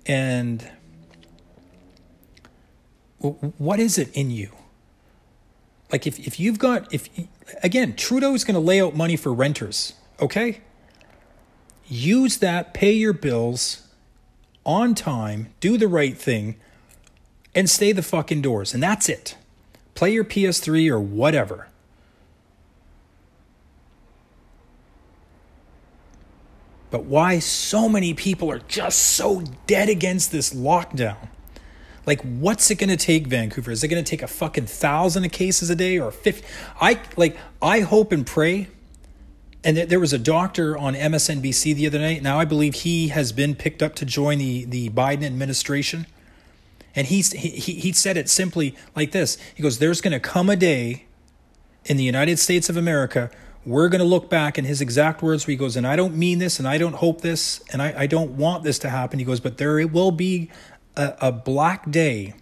and 0.06 0.68
what 3.20 3.80
is 3.80 3.98
it 3.98 4.10
in 4.16 4.32
you? 4.32 4.52
Like 5.92 6.06
if, 6.06 6.20
if 6.20 6.40
you've 6.40 6.60
got 6.60 6.94
if 6.94 7.10
again 7.64 7.96
Trudeau 7.96 8.34
is 8.34 8.44
going 8.44 8.56
to 8.56 8.60
lay 8.60 8.82
out 8.82 8.96
money 8.96 9.16
for 9.16 9.34
renters, 9.34 9.94
okay? 10.20 10.62
Use 11.88 12.38
that, 12.38 12.74
pay 12.74 12.92
your 12.92 13.14
bills 13.14 13.88
on 14.66 14.94
time, 14.94 15.54
do 15.62 15.78
the 15.78 15.88
right 15.88 16.18
thing, 16.18 16.58
and 17.56 17.70
stay 17.70 17.94
the 17.94 18.04
fuck 18.04 18.32
indoors, 18.32 18.74
and 18.74 18.84
that's 18.84 19.08
it. 19.08 19.38
Play 19.96 20.12
your 20.12 20.26
PS3 20.26 20.92
or 20.92 21.00
whatever. 21.00 21.70
But 26.92 27.06
why 27.06 27.40
so 27.40 27.90
many 27.90 28.14
people 28.14 28.52
are 28.52 28.60
just 28.60 29.00
so 29.00 29.44
dead 29.66 29.90
against 29.90 30.32
this 30.32 30.54
lockdown? 30.54 31.30
Like, 32.08 32.22
what's 32.22 32.72
it 32.72 32.76
going 32.76 32.90
to 32.90 32.98
take, 32.98 33.28
Vancouver? 33.28 33.70
Is 33.70 33.84
it 33.84 33.90
going 33.90 34.04
to 34.04 34.10
take 34.10 34.24
a 34.24 34.28
fucking 34.28 34.66
thousand 34.66 35.26
of 35.26 35.32
cases 35.32 35.70
a 35.70 35.76
day 35.76 36.00
or 36.00 36.10
50? 36.10 36.48
I 36.80 37.02
like, 37.18 37.38
I 37.62 37.82
hope 37.82 38.14
and 38.14 38.26
pray. 38.26 38.70
And 39.64 39.76
there 39.76 40.00
was 40.00 40.14
a 40.14 40.18
doctor 40.18 40.78
on 40.78 40.96
MSNBC 40.96 41.76
the 41.76 41.86
other 41.86 42.00
night. 42.00 42.24
Now 42.24 42.40
I 42.40 42.46
believe 42.46 42.76
he 42.76 43.10
has 43.10 43.34
been 43.34 43.54
picked 43.56 43.84
up 43.84 43.94
to 43.96 44.06
join 44.06 44.38
the, 44.38 44.64
the 44.64 44.90
Biden 44.90 45.24
administration. 45.24 46.08
And 46.96 47.08
he's, 47.08 47.34
he, 47.34 47.50
he 47.50 47.92
said 47.92 48.16
it 48.16 48.30
simply 48.30 48.76
like 48.96 49.12
this 49.12 49.38
He 49.54 49.62
goes, 49.62 49.80
There's 49.80 50.00
going 50.00 50.14
to 50.14 50.20
come 50.20 50.50
a 50.50 50.56
day 50.56 51.06
in 51.86 51.98
the 51.98 52.04
United 52.04 52.40
States 52.40 52.70
of 52.70 52.78
America 52.78 53.30
we're 53.68 53.90
going 53.90 54.00
to 54.00 54.06
look 54.06 54.30
back 54.30 54.58
in 54.58 54.64
his 54.64 54.80
exact 54.80 55.22
words 55.22 55.46
where 55.46 55.52
he 55.52 55.58
goes, 55.58 55.76
and 55.76 55.86
I 55.86 55.98
don't 55.98 56.16
mean 56.16 56.40
this, 56.40 56.58
and 56.58 56.66
I 56.66 56.78
don't 56.78 56.96
hope 56.96 57.20
this, 57.20 57.62
and 57.74 57.82
I, 57.82 57.94
I 57.98 58.08
don't 58.08 58.38
want 58.38 58.64
this 58.64 58.80
to 58.80 58.90
happen. 58.90 59.20
He 59.20 59.26
goes, 59.26 59.42
but 59.42 59.58
there 59.58 59.78
it 59.78 59.92
will 59.92 60.12
be 60.12 60.50
a, 60.98 61.16
a 61.22 61.32
black 61.32 61.90
day 61.90 62.34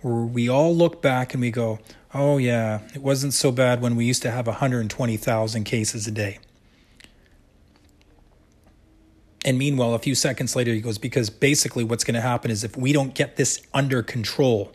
where 0.00 0.22
we 0.22 0.48
all 0.48 0.76
look 0.76 1.00
back 1.00 1.32
and 1.32 1.40
we 1.40 1.50
go, 1.50 1.78
oh, 2.12 2.38
yeah, 2.38 2.80
it 2.94 3.02
wasn't 3.02 3.32
so 3.32 3.50
bad 3.50 3.80
when 3.80 3.96
we 3.96 4.04
used 4.04 4.22
to 4.22 4.30
have 4.30 4.46
120,000 4.46 5.64
cases 5.64 6.06
a 6.06 6.10
day. 6.10 6.38
And 9.44 9.56
meanwhile, 9.56 9.94
a 9.94 9.98
few 9.98 10.14
seconds 10.14 10.54
later, 10.56 10.72
he 10.72 10.80
goes, 10.80 10.98
because 10.98 11.30
basically 11.30 11.84
what's 11.84 12.04
going 12.04 12.16
to 12.16 12.20
happen 12.20 12.50
is 12.50 12.64
if 12.64 12.76
we 12.76 12.92
don't 12.92 13.14
get 13.14 13.36
this 13.36 13.62
under 13.72 14.02
control, 14.02 14.72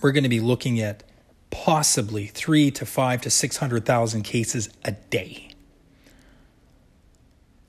we're 0.00 0.12
going 0.12 0.22
to 0.22 0.30
be 0.30 0.40
looking 0.40 0.80
at 0.80 1.02
possibly 1.50 2.26
three 2.26 2.70
to 2.70 2.86
five 2.86 3.20
to 3.22 3.30
600,000 3.30 4.22
cases 4.22 4.68
a 4.84 4.92
day. 4.92 5.45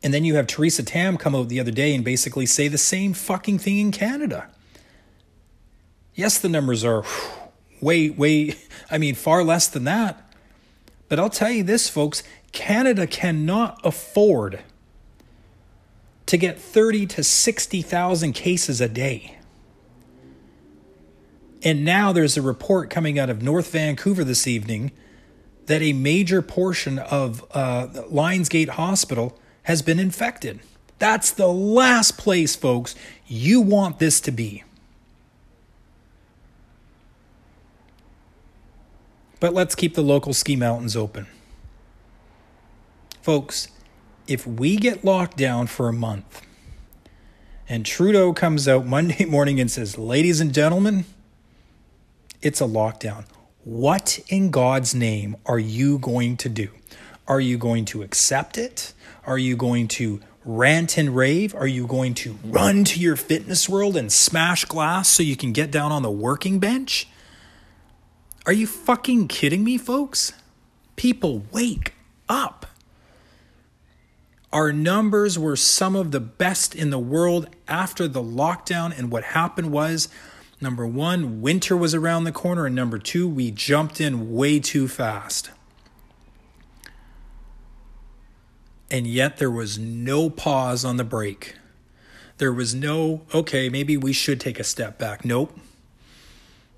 And 0.03 0.13
then 0.13 0.23
you 0.23 0.35
have 0.35 0.47
Theresa 0.47 0.83
Tam 0.83 1.17
come 1.17 1.35
out 1.35 1.49
the 1.49 1.59
other 1.59 1.71
day 1.71 1.95
and 1.95 2.03
basically 2.03 2.45
say 2.45 2.67
the 2.67 2.77
same 2.77 3.13
fucking 3.13 3.59
thing 3.59 3.79
in 3.79 3.91
Canada. 3.91 4.49
Yes, 6.13 6.39
the 6.39 6.49
numbers 6.49 6.83
are 6.83 7.03
way, 7.81 8.09
way, 8.09 8.55
I 8.91 8.97
mean, 8.97 9.15
far 9.15 9.43
less 9.43 9.67
than 9.67 9.83
that. 9.85 10.23
But 11.09 11.19
I'll 11.19 11.29
tell 11.29 11.51
you 11.51 11.63
this, 11.63 11.89
folks 11.89 12.23
Canada 12.51 13.05
cannot 13.07 13.79
afford 13.83 14.61
to 16.25 16.37
get 16.37 16.59
30 16.59 17.05
to 17.07 17.23
60,000 17.23 18.33
cases 18.33 18.81
a 18.81 18.89
day. 18.89 19.37
And 21.63 21.83
now 21.83 22.11
there's 22.11 22.37
a 22.37 22.41
report 22.41 22.89
coming 22.89 23.17
out 23.17 23.29
of 23.29 23.41
North 23.41 23.71
Vancouver 23.71 24.23
this 24.23 24.47
evening 24.47 24.91
that 25.65 25.81
a 25.81 25.93
major 25.93 26.41
portion 26.41 26.99
of 26.99 27.43
uh, 27.51 27.87
Lionsgate 28.11 28.69
Hospital 28.69 29.37
has 29.67 29.81
been 29.81 29.99
infected. 29.99 30.61
That's 30.97 31.29
the 31.29 31.49
last 31.49 32.17
place, 32.17 32.55
folks, 32.55 32.95
you 33.27 33.59
want 33.59 33.99
this 33.99 34.21
to 34.21 34.31
be. 34.31 34.63
But 39.41 39.53
let's 39.53 39.75
keep 39.75 39.93
the 39.93 40.01
local 40.01 40.33
ski 40.33 40.55
mountains 40.55 40.95
open. 40.95 41.27
Folks, 43.21 43.67
if 44.25 44.47
we 44.47 44.77
get 44.77 45.03
locked 45.03 45.35
down 45.35 45.67
for 45.67 45.89
a 45.89 45.93
month 45.93 46.41
and 47.67 47.85
Trudeau 47.85 48.31
comes 48.31 48.69
out 48.69 48.85
Monday 48.85 49.25
morning 49.29 49.59
and 49.59 49.69
says, 49.69 49.97
Ladies 49.97 50.39
and 50.39 50.53
gentlemen, 50.53 51.03
it's 52.41 52.61
a 52.61 52.65
lockdown. 52.65 53.25
What 53.65 54.17
in 54.29 54.49
God's 54.49 54.95
name 54.95 55.35
are 55.45 55.59
you 55.59 55.97
going 55.97 56.37
to 56.37 56.47
do? 56.47 56.69
Are 57.27 57.41
you 57.41 57.57
going 57.57 57.83
to 57.85 58.01
accept 58.01 58.57
it? 58.57 58.93
Are 59.27 59.37
you 59.37 59.57
going 59.57 59.89
to 59.89 60.21
rant 60.45 60.97
and 60.97 61.13
rave? 61.13 61.53
Are 61.53 61.67
you 61.67 61.85
going 61.85 62.13
to 62.15 62.39
run 62.45 62.85
to 62.85 62.99
your 62.99 63.17
fitness 63.17 63.67
world 63.67 63.97
and 63.97 64.09
smash 64.09 64.63
glass 64.63 65.09
so 65.09 65.21
you 65.21 65.35
can 65.35 65.51
get 65.51 65.69
down 65.69 65.91
on 65.91 66.01
the 66.01 66.09
working 66.09 66.59
bench? 66.59 67.09
Are 68.45 68.53
you 68.53 68.65
fucking 68.65 69.27
kidding 69.27 69.65
me, 69.65 69.77
folks? 69.77 70.31
People, 70.95 71.43
wake 71.51 71.93
up. 72.29 72.67
Our 74.53 74.71
numbers 74.71 75.37
were 75.37 75.57
some 75.57 75.97
of 75.97 76.11
the 76.11 76.21
best 76.21 76.73
in 76.73 76.89
the 76.89 76.97
world 76.97 77.49
after 77.67 78.07
the 78.07 78.23
lockdown, 78.23 78.97
and 78.97 79.11
what 79.11 79.25
happened 79.25 79.73
was 79.73 80.07
number 80.61 80.87
one, 80.87 81.41
winter 81.41 81.75
was 81.75 81.93
around 81.93 82.23
the 82.23 82.31
corner, 82.31 82.65
and 82.65 82.73
number 82.73 82.97
two, 82.97 83.27
we 83.27 83.51
jumped 83.51 83.99
in 83.99 84.33
way 84.33 84.61
too 84.61 84.87
fast. 84.87 85.51
And 88.89 89.05
yet 89.05 89.37
there 89.37 89.51
was 89.51 89.77
no 89.77 90.29
pause 90.29 90.85
on 90.85 90.97
the 90.97 91.03
brake. 91.03 91.55
There 92.37 92.53
was 92.53 92.73
no, 92.73 93.21
okay, 93.33 93.67
maybe 93.69 93.97
we 93.97 94.13
should 94.13 94.39
take 94.39 94.59
a 94.59 94.63
step 94.63 94.97
back. 94.97 95.25
Nope. 95.25 95.57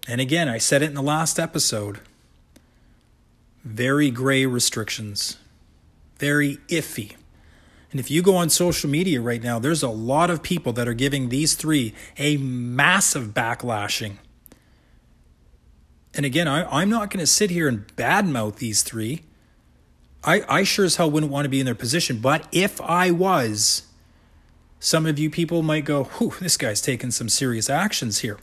And 0.08 0.20
again, 0.20 0.50
I 0.50 0.58
said 0.58 0.82
it 0.82 0.88
in 0.88 0.96
the 0.96 1.04
last 1.04 1.40
episode 1.40 2.00
very 3.64 4.10
gray 4.10 4.46
restrictions, 4.46 5.38
very 6.18 6.58
iffy. 6.70 7.16
And 7.92 8.00
if 8.00 8.10
you 8.10 8.22
go 8.22 8.36
on 8.36 8.50
social 8.50 8.90
media 8.90 9.20
right 9.20 9.42
now, 9.42 9.60
there's 9.60 9.84
a 9.84 9.90
lot 9.90 10.30
of 10.30 10.42
people 10.42 10.74
that 10.74 10.88
are 10.88 10.94
giving 10.94 11.30
these 11.30 11.56
three 11.56 11.94
a 12.18 12.38
massive 12.38 13.34
backlashing. 13.34 14.18
And 16.14 16.26
again, 16.26 16.48
I, 16.48 16.82
am 16.82 16.90
not 16.90 17.10
going 17.10 17.20
to 17.20 17.28
sit 17.28 17.50
here 17.50 17.68
and 17.68 17.86
badmouth 17.96 18.58
these 18.58 18.84
three. 18.84 19.24
I, 20.24 20.44
I 20.50 20.64
sure 20.64 20.86
as 20.86 20.98
hell 20.98 21.10
wouldn't 21.10 21.32
want 21.32 21.46
to 21.46 21.50
be 21.50 21.60
in 21.60 21.66
their 21.66 21.76
position. 21.76 22.20
But 22.20 22.48
if 22.52 22.82
I 22.82 23.12
was, 23.12 23.84
some 24.80 25.06
of 25.06 25.18
you 25.18 25.30
people 25.30 25.62
might 25.64 25.86
go, 25.86 26.06
whew, 26.06 26.34
this 26.40 26.58
guy's 26.58 26.82
taking 26.82 27.12
some 27.12 27.30
serious 27.30 27.70
actions 27.70 28.20
here 28.20 28.38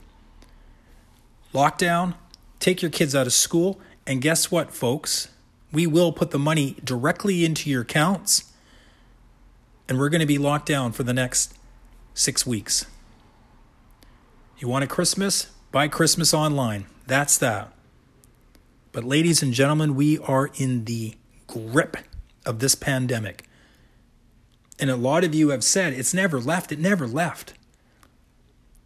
lockdown, 1.53 2.13
take 2.59 2.81
your 2.81 2.91
kids 2.91 3.15
out 3.15 3.25
of 3.25 3.33
school, 3.33 3.79
and 4.05 4.21
guess 4.21 4.51
what, 4.51 4.73
folks? 4.73 5.29
We 5.71 5.87
will 5.87 6.11
put 6.11 6.31
the 6.31 6.39
money 6.39 6.77
directly 6.83 7.43
into 7.43 7.69
your 7.69 7.81
accounts, 7.81 8.51
and 9.89 9.97
we're 9.97 10.09
going 10.09 10.21
to 10.21 10.27
be 10.27 10.37
locked 10.37 10.67
down 10.67 10.91
for 10.91 11.03
the 11.03 11.13
next 11.13 11.53
six 12.13 12.45
weeks. 12.45 12.85
You 14.59 14.67
want 14.67 14.83
a 14.83 14.87
Christmas? 14.87 15.51
Buy 15.71 15.87
Christmas 15.87 16.33
online. 16.33 16.85
That's 17.05 17.37
that. 17.39 17.73
But, 18.91 19.03
ladies 19.03 19.43
and 19.43 19.53
gentlemen, 19.53 19.95
we 19.95 20.17
are 20.19 20.49
in 20.55 20.85
the 20.85 21.15
grip 21.57 21.97
of 22.45 22.59
this 22.59 22.75
pandemic. 22.75 23.43
And 24.79 24.89
a 24.89 24.95
lot 24.95 25.23
of 25.23 25.33
you 25.33 25.49
have 25.49 25.63
said 25.63 25.93
it's 25.93 26.13
never 26.13 26.39
left. 26.39 26.71
It 26.71 26.79
never 26.79 27.07
left. 27.07 27.53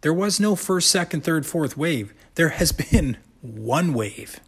There 0.00 0.12
was 0.12 0.40
no 0.40 0.56
first, 0.56 0.90
second, 0.90 1.22
third, 1.22 1.46
fourth 1.46 1.76
wave. 1.76 2.12
There 2.34 2.50
has 2.50 2.72
been 2.90 3.18
one 3.40 3.94
wave. 3.94 4.40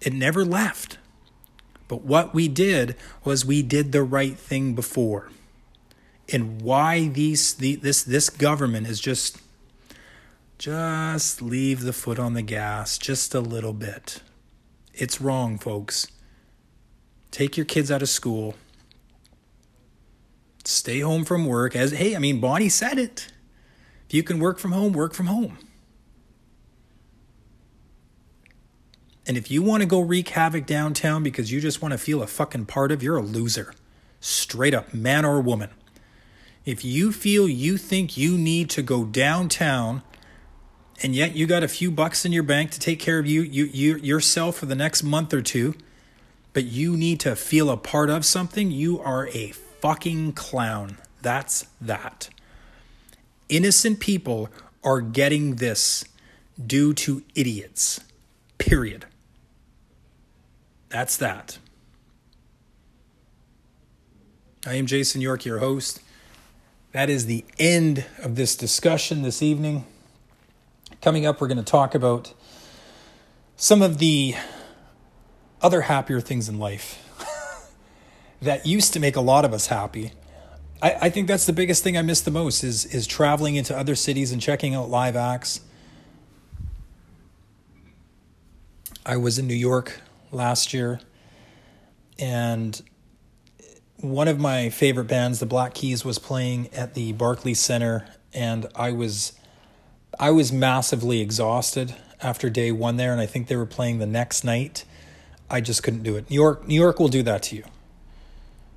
It 0.00 0.12
never 0.12 0.44
left. 0.44 0.98
But 1.88 2.02
what 2.02 2.34
we 2.34 2.48
did 2.48 2.94
was 3.24 3.44
we 3.44 3.62
did 3.62 3.92
the 3.92 4.02
right 4.02 4.38
thing 4.38 4.74
before. 4.74 5.30
And 6.30 6.60
why 6.60 7.08
these 7.08 7.54
the, 7.54 7.76
this 7.76 8.02
this 8.02 8.28
government 8.28 8.86
is 8.86 9.00
just 9.00 9.38
just 10.58 11.40
leave 11.40 11.80
the 11.80 11.94
foot 11.94 12.18
on 12.18 12.34
the 12.34 12.42
gas 12.42 12.98
just 12.98 13.34
a 13.34 13.40
little 13.40 13.72
bit. 13.72 14.20
It's 14.92 15.20
wrong, 15.20 15.56
folks. 15.56 16.08
Take 17.30 17.56
your 17.56 17.66
kids 17.66 17.90
out 17.90 18.02
of 18.02 18.08
school. 18.08 18.54
Stay 20.64 21.00
home 21.00 21.24
from 21.24 21.46
work 21.46 21.74
as 21.74 21.92
hey, 21.92 22.14
I 22.14 22.18
mean 22.18 22.40
Bonnie 22.40 22.68
said 22.68 22.98
it. 22.98 23.32
If 24.06 24.14
you 24.14 24.22
can 24.22 24.38
work 24.38 24.58
from 24.58 24.72
home, 24.72 24.92
work 24.92 25.14
from 25.14 25.26
home. 25.26 25.58
And 29.26 29.36
if 29.36 29.50
you 29.50 29.62
want 29.62 29.82
to 29.82 29.86
go 29.86 30.00
wreak 30.00 30.30
havoc 30.30 30.64
downtown 30.64 31.22
because 31.22 31.52
you 31.52 31.60
just 31.60 31.82
want 31.82 31.92
to 31.92 31.98
feel 31.98 32.22
a 32.22 32.26
fucking 32.26 32.64
part 32.64 32.90
of, 32.90 33.02
you're 33.02 33.18
a 33.18 33.22
loser. 33.22 33.74
Straight 34.20 34.72
up, 34.72 34.94
man 34.94 35.26
or 35.26 35.40
woman. 35.42 35.68
If 36.64 36.84
you 36.84 37.12
feel 37.12 37.46
you 37.46 37.76
think 37.76 38.16
you 38.16 38.38
need 38.38 38.70
to 38.70 38.82
go 38.82 39.04
downtown 39.04 40.02
and 41.02 41.14
yet 41.14 41.36
you 41.36 41.46
got 41.46 41.62
a 41.62 41.68
few 41.68 41.90
bucks 41.90 42.24
in 42.24 42.32
your 42.32 42.42
bank 42.42 42.70
to 42.72 42.80
take 42.80 42.98
care 42.98 43.18
of 43.18 43.26
you, 43.26 43.42
you, 43.42 43.64
you 43.64 43.96
yourself 43.98 44.56
for 44.56 44.66
the 44.66 44.74
next 44.74 45.02
month 45.02 45.32
or 45.32 45.42
two, 45.42 45.74
but 46.58 46.64
you 46.64 46.96
need 46.96 47.20
to 47.20 47.36
feel 47.36 47.70
a 47.70 47.76
part 47.76 48.10
of 48.10 48.24
something, 48.24 48.72
you 48.72 48.98
are 48.98 49.28
a 49.28 49.52
fucking 49.80 50.32
clown. 50.32 50.98
That's 51.22 51.66
that. 51.80 52.30
Innocent 53.48 54.00
people 54.00 54.48
are 54.82 55.00
getting 55.00 55.54
this 55.54 56.04
due 56.66 56.92
to 56.94 57.22
idiots. 57.36 58.00
Period. 58.58 59.06
That's 60.88 61.16
that. 61.18 61.58
I 64.66 64.74
am 64.74 64.86
Jason 64.86 65.20
York, 65.20 65.44
your 65.44 65.60
host. 65.60 66.00
That 66.90 67.08
is 67.08 67.26
the 67.26 67.44
end 67.60 68.04
of 68.20 68.34
this 68.34 68.56
discussion 68.56 69.22
this 69.22 69.42
evening. 69.44 69.86
Coming 71.02 71.24
up, 71.24 71.40
we're 71.40 71.46
going 71.46 71.58
to 71.58 71.62
talk 71.62 71.94
about 71.94 72.34
some 73.56 73.80
of 73.80 73.98
the 73.98 74.34
other 75.62 75.82
happier 75.82 76.20
things 76.20 76.48
in 76.48 76.58
life 76.58 77.04
that 78.42 78.66
used 78.66 78.92
to 78.92 79.00
make 79.00 79.16
a 79.16 79.20
lot 79.20 79.44
of 79.44 79.52
us 79.52 79.66
happy 79.68 80.12
I, 80.80 80.94
I 81.02 81.10
think 81.10 81.28
that's 81.28 81.46
the 81.46 81.52
biggest 81.52 81.82
thing 81.82 81.96
I 81.96 82.02
miss 82.02 82.20
the 82.20 82.30
most 82.30 82.62
is 82.62 82.84
is 82.86 83.06
traveling 83.06 83.56
into 83.56 83.76
other 83.76 83.94
cities 83.94 84.32
and 84.32 84.40
checking 84.40 84.74
out 84.74 84.88
live 84.88 85.16
acts. 85.16 85.60
I 89.04 89.16
was 89.16 89.38
in 89.38 89.46
New 89.46 89.54
York 89.54 90.00
last 90.30 90.74
year, 90.74 91.00
and 92.18 92.80
one 93.96 94.28
of 94.28 94.38
my 94.38 94.68
favorite 94.68 95.06
bands, 95.06 95.40
the 95.40 95.46
Black 95.46 95.74
Keys, 95.74 96.04
was 96.04 96.18
playing 96.18 96.68
at 96.74 96.94
the 96.94 97.12
Barclays 97.12 97.58
Center, 97.58 98.06
and 98.32 98.66
I 98.76 98.92
was 98.92 99.32
I 100.20 100.30
was 100.30 100.52
massively 100.52 101.20
exhausted 101.20 101.94
after 102.22 102.50
day 102.50 102.70
one 102.70 102.96
there, 102.96 103.12
and 103.12 103.20
I 103.20 103.26
think 103.26 103.48
they 103.48 103.56
were 103.56 103.66
playing 103.66 103.98
the 103.98 104.06
next 104.06 104.44
night. 104.44 104.84
I 105.50 105.60
just 105.60 105.82
couldn't 105.82 106.02
do 106.02 106.16
it. 106.16 106.28
New 106.30 106.34
York, 106.34 106.66
New 106.66 106.74
York 106.74 106.98
will 106.98 107.08
do 107.08 107.22
that 107.22 107.42
to 107.44 107.56
you. 107.56 107.64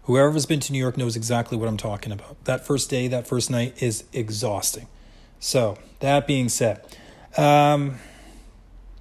Whoever's 0.03 0.45
been 0.45 0.60
to 0.62 0.71
New 0.71 0.79
York 0.79 0.97
knows 0.97 1.15
exactly 1.15 1.57
what 1.57 1.67
I'm 1.67 1.77
talking 1.77 2.12
about. 2.12 2.43
That 2.45 2.65
first 2.65 2.89
day, 2.89 3.07
that 3.10 3.27
first 3.27 3.51
night 3.51 3.81
is 3.81 4.03
exhausting. 4.13 4.88
So, 5.39 5.77
that 5.99 6.27
being 6.27 6.49
said, 6.49 6.86
um, 7.38 7.99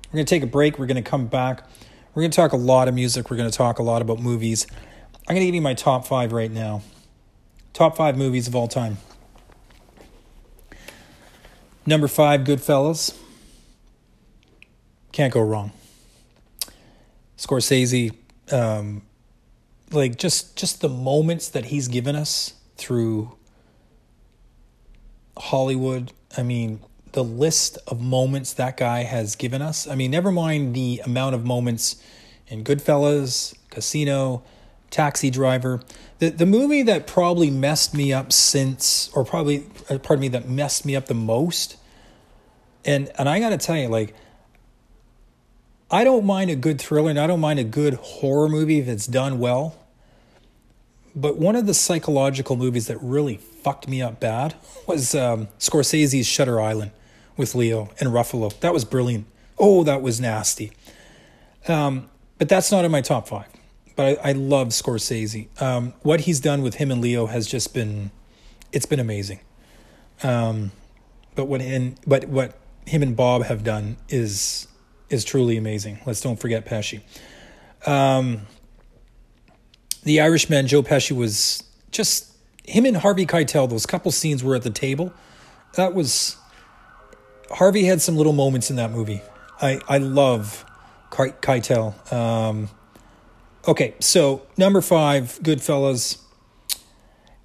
we're 0.08 0.16
going 0.16 0.26
to 0.26 0.30
take 0.30 0.42
a 0.42 0.46
break. 0.46 0.78
We're 0.78 0.86
going 0.86 1.02
to 1.02 1.08
come 1.08 1.26
back. 1.26 1.64
We're 2.14 2.22
going 2.22 2.30
to 2.30 2.36
talk 2.36 2.52
a 2.52 2.56
lot 2.56 2.88
of 2.88 2.94
music. 2.94 3.30
We're 3.30 3.36
going 3.36 3.50
to 3.50 3.56
talk 3.56 3.78
a 3.78 3.82
lot 3.82 4.02
about 4.02 4.20
movies. 4.20 4.66
I'm 5.28 5.34
going 5.34 5.40
to 5.40 5.46
give 5.46 5.54
you 5.54 5.60
my 5.60 5.74
top 5.74 6.06
five 6.06 6.32
right 6.32 6.50
now. 6.50 6.82
Top 7.72 7.96
five 7.96 8.16
movies 8.16 8.48
of 8.48 8.56
all 8.56 8.68
time. 8.68 8.98
Number 11.86 12.08
five, 12.08 12.42
Goodfellas. 12.42 13.16
Can't 15.12 15.32
go 15.32 15.40
wrong. 15.40 15.72
Scorsese, 17.40 18.14
um, 18.52 19.00
like 19.90 20.18
just 20.18 20.56
just 20.56 20.82
the 20.82 20.90
moments 20.90 21.48
that 21.48 21.66
he's 21.66 21.88
given 21.88 22.14
us 22.14 22.52
through 22.76 23.34
Hollywood. 25.38 26.12
I 26.36 26.42
mean, 26.42 26.80
the 27.12 27.24
list 27.24 27.78
of 27.86 27.98
moments 27.98 28.52
that 28.52 28.76
guy 28.76 29.04
has 29.04 29.36
given 29.36 29.62
us. 29.62 29.88
I 29.88 29.94
mean, 29.94 30.10
never 30.10 30.30
mind 30.30 30.74
the 30.74 31.00
amount 31.02 31.34
of 31.34 31.46
moments 31.46 31.96
in 32.46 32.62
Goodfellas, 32.62 33.56
Casino, 33.70 34.42
Taxi 34.90 35.30
Driver. 35.30 35.80
The 36.18 36.28
the 36.28 36.44
movie 36.44 36.82
that 36.82 37.06
probably 37.06 37.50
messed 37.50 37.94
me 37.94 38.12
up 38.12 38.34
since, 38.34 39.08
or 39.14 39.24
probably, 39.24 39.66
uh, 39.88 39.96
pardon 39.96 40.20
me, 40.20 40.28
that 40.28 40.46
messed 40.46 40.84
me 40.84 40.94
up 40.94 41.06
the 41.06 41.14
most. 41.14 41.78
And 42.84 43.10
and 43.16 43.30
I 43.30 43.40
got 43.40 43.48
to 43.48 43.58
tell 43.58 43.78
you, 43.78 43.88
like, 43.88 44.14
I 45.90 46.04
don't 46.04 46.24
mind 46.24 46.50
a 46.50 46.56
good 46.56 46.80
thriller, 46.80 47.10
and 47.10 47.18
I 47.18 47.26
don't 47.26 47.40
mind 47.40 47.58
a 47.58 47.64
good 47.64 47.94
horror 47.94 48.48
movie 48.48 48.78
if 48.78 48.86
it's 48.86 49.06
done 49.06 49.38
well. 49.38 49.76
But 51.16 51.36
one 51.36 51.56
of 51.56 51.66
the 51.66 51.74
psychological 51.74 52.54
movies 52.56 52.86
that 52.86 52.98
really 53.02 53.36
fucked 53.36 53.88
me 53.88 54.00
up 54.00 54.20
bad 54.20 54.54
was 54.86 55.14
um, 55.14 55.48
Scorsese's 55.58 56.26
Shutter 56.26 56.60
Island 56.60 56.92
with 57.36 57.56
Leo 57.56 57.90
and 57.98 58.10
Ruffalo. 58.10 58.58
That 58.60 58.72
was 58.72 58.84
brilliant. 58.84 59.26
Oh, 59.58 59.82
that 59.82 60.02
was 60.02 60.20
nasty. 60.20 60.70
Um, 61.66 62.08
but 62.38 62.48
that's 62.48 62.70
not 62.70 62.84
in 62.84 62.92
my 62.92 63.00
top 63.00 63.26
five. 63.26 63.48
But 63.96 64.20
I, 64.24 64.30
I 64.30 64.32
love 64.32 64.68
Scorsese. 64.68 65.48
Um, 65.60 65.94
what 66.02 66.20
he's 66.20 66.38
done 66.38 66.62
with 66.62 66.76
him 66.76 66.92
and 66.92 67.00
Leo 67.00 67.26
has 67.26 67.48
just 67.48 67.74
been, 67.74 68.12
it's 68.72 68.86
been 68.86 69.00
amazing. 69.00 69.40
Um, 70.22 70.70
but 71.34 71.46
what 71.46 71.60
in, 71.60 71.96
but 72.06 72.28
what 72.28 72.56
him 72.86 73.02
and 73.02 73.16
Bob 73.16 73.44
have 73.44 73.64
done 73.64 73.96
is 74.08 74.68
is 75.10 75.24
truly 75.24 75.56
amazing. 75.56 75.98
Let's 76.06 76.20
don't 76.20 76.38
forget 76.38 76.64
Pesci. 76.64 77.00
Um, 77.86 78.42
the 80.04 80.20
Irishman, 80.20 80.66
Joe 80.66 80.82
Pesci 80.82 81.14
was 81.14 81.62
just 81.90 82.32
him 82.64 82.86
and 82.86 82.96
Harvey 82.96 83.26
Keitel. 83.26 83.68
Those 83.68 83.86
couple 83.86 84.12
scenes 84.12 84.42
were 84.42 84.54
at 84.54 84.62
the 84.62 84.70
table. 84.70 85.12
That 85.74 85.94
was 85.94 86.36
Harvey 87.50 87.84
had 87.84 88.00
some 88.00 88.16
little 88.16 88.32
moments 88.32 88.70
in 88.70 88.76
that 88.76 88.90
movie. 88.90 89.22
I 89.60 89.80
I 89.88 89.98
love 89.98 90.64
Keitel. 91.10 92.12
Um, 92.12 92.70
okay, 93.66 93.94
so 94.00 94.46
number 94.56 94.80
five, 94.80 95.38
Goodfellas. 95.42 96.22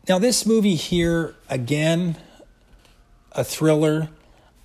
Now 0.08 0.20
this 0.20 0.46
movie 0.46 0.76
here 0.76 1.36
again, 1.50 2.18
a 3.32 3.44
thriller. 3.44 4.10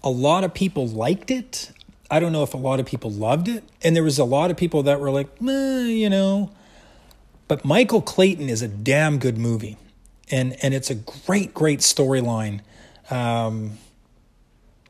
A 0.03 0.11
lot 0.11 0.45
of 0.45 0.55
people 0.55 0.87
liked 0.87 1.31
it. 1.31 1.73
I 2.11 2.19
don't 2.19 2.33
know 2.33 2.43
if 2.43 2.55
a 2.55 2.59
lot 2.59 2.81
of 2.81 2.87
people 2.87 3.11
loved 3.11 3.49
it, 3.49 3.63
and 3.83 3.95
there 3.95 4.03
was 4.03 4.19
a 4.19 4.25
lot 4.25 4.51
of 4.51 4.57
people 4.57 4.83
that 4.83 4.99
were 4.99 5.11
like, 5.11 5.29
eh, 5.47 5.83
you 5.87 6.11
know. 6.11 6.51
But 7.47 7.65
Michael 7.65 8.03
Clayton 8.03 8.49
is 8.49 8.63
a 8.63 8.69
damn 8.69 9.19
good 9.19 9.39
movie, 9.39 9.77
and 10.31 10.57
and 10.63 10.75
it's 10.75 10.91
a 10.91 10.97
great 10.97 11.55
great 11.55 11.81
storyline. 11.81 12.61
Um, 13.11 13.79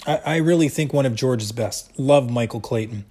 I, 0.07 0.21
I 0.25 0.37
really 0.37 0.69
think 0.69 0.93
one 0.93 1.07
of 1.07 1.15
George's 1.15 1.53
best. 1.53 1.99
Love 1.99 2.31
Michael 2.31 2.61
Clayton. 2.61 3.05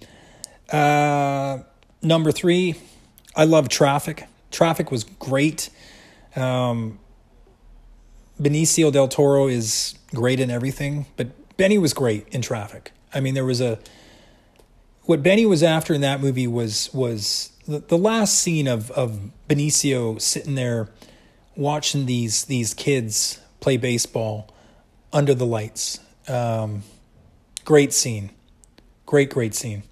Uh, 0.70 1.58
number 2.02 2.32
three, 2.32 2.74
I 3.36 3.44
love 3.44 3.68
Traffic. 3.68 4.26
Traffic 4.50 4.90
was 4.90 5.04
great. 5.04 5.70
Um, 6.36 6.98
Benicio 8.40 8.90
del 8.90 9.08
Toro 9.08 9.48
is 9.48 9.94
great 10.14 10.40
in 10.40 10.50
everything, 10.50 11.06
but 11.16 11.28
Benny 11.56 11.78
was 11.78 11.92
great 11.92 12.26
in 12.28 12.42
Traffic. 12.42 12.92
I 13.12 13.20
mean, 13.20 13.34
there 13.34 13.44
was 13.44 13.60
a 13.60 13.78
what 15.04 15.22
Benny 15.22 15.46
was 15.46 15.62
after 15.62 15.94
in 15.94 16.00
that 16.02 16.20
movie 16.20 16.46
was 16.46 16.92
was 16.92 17.52
the, 17.66 17.80
the 17.80 17.98
last 17.98 18.38
scene 18.38 18.66
of 18.66 18.90
of 18.92 19.30
Benicio 19.48 20.20
sitting 20.20 20.54
there 20.54 20.88
watching 21.56 22.06
these 22.06 22.44
these 22.44 22.74
kids 22.74 23.40
play 23.60 23.76
baseball 23.76 24.54
under 25.12 25.34
the 25.34 25.46
lights 25.46 26.00
um, 26.30 26.82
great 27.64 27.92
scene. 27.92 28.30
Great, 29.06 29.30
great 29.30 29.54
scene. 29.54 29.82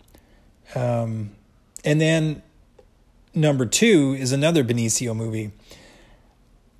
Um, 0.74 1.30
and 1.84 2.00
then 2.00 2.42
number 3.34 3.66
two 3.66 4.16
is 4.18 4.32
another 4.32 4.62
Benicio 4.62 5.14
movie. 5.14 5.52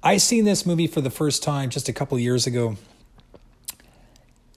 I 0.02 0.18
seen 0.18 0.44
this 0.44 0.64
movie 0.64 0.86
for 0.86 1.00
the 1.00 1.10
first 1.10 1.42
time 1.42 1.70
just 1.70 1.88
a 1.88 1.92
couple 1.92 2.18
years 2.18 2.46
ago. 2.46 2.76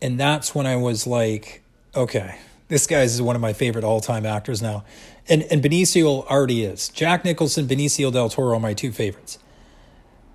And 0.02 0.20
that's 0.20 0.54
when 0.54 0.68
I 0.68 0.76
was 0.76 1.08
like, 1.08 1.61
okay, 1.96 2.38
this 2.68 2.88
guy 2.88 3.02
is 3.02 3.22
one 3.22 3.36
of 3.36 3.42
my 3.42 3.54
favorite 3.54 3.84
all 3.84 4.00
time 4.00 4.26
actors 4.26 4.62
now. 4.62 4.84
And, 5.28 5.44
and 5.44 5.62
Benicio 5.62 6.26
already 6.26 6.64
is. 6.64 6.90
Jack 6.90 7.26
Nicholson, 7.26 7.68
Benicio 7.68 8.12
del 8.12 8.30
Toro 8.30 8.56
are 8.56 8.60
my 8.60 8.74
two 8.74 8.92
favorites. 8.92 9.38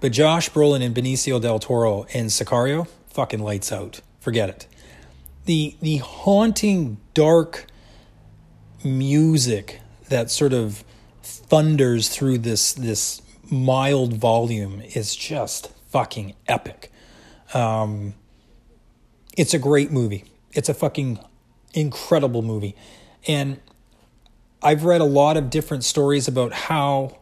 But 0.00 0.12
Josh 0.12 0.50
Brolin 0.50 0.82
and 0.82 0.94
Benicio 0.94 1.40
del 1.40 1.58
Toro 1.58 2.04
in 2.10 2.26
Sicario, 2.26 2.86
fucking 3.08 3.40
lights 3.40 3.72
out. 3.72 4.00
Forget 4.20 4.48
it. 4.48 4.66
The 5.46 5.76
the 5.80 5.98
haunting 5.98 6.98
dark 7.14 7.66
music 8.84 9.80
that 10.08 10.30
sort 10.30 10.52
of 10.52 10.84
thunders 11.22 12.08
through 12.08 12.38
this 12.38 12.72
this 12.74 13.22
mild 13.50 14.14
volume 14.14 14.82
is 14.82 15.16
just 15.16 15.72
fucking 15.88 16.34
epic. 16.46 16.92
Um, 17.54 18.14
it's 19.36 19.54
a 19.54 19.58
great 19.58 19.90
movie. 19.90 20.24
It's 20.52 20.68
a 20.68 20.74
fucking 20.74 21.18
incredible 21.76 22.42
movie. 22.42 22.74
And 23.28 23.60
I've 24.62 24.84
read 24.84 25.00
a 25.00 25.04
lot 25.04 25.36
of 25.36 25.50
different 25.50 25.84
stories 25.84 26.26
about 26.26 26.52
how 26.52 27.18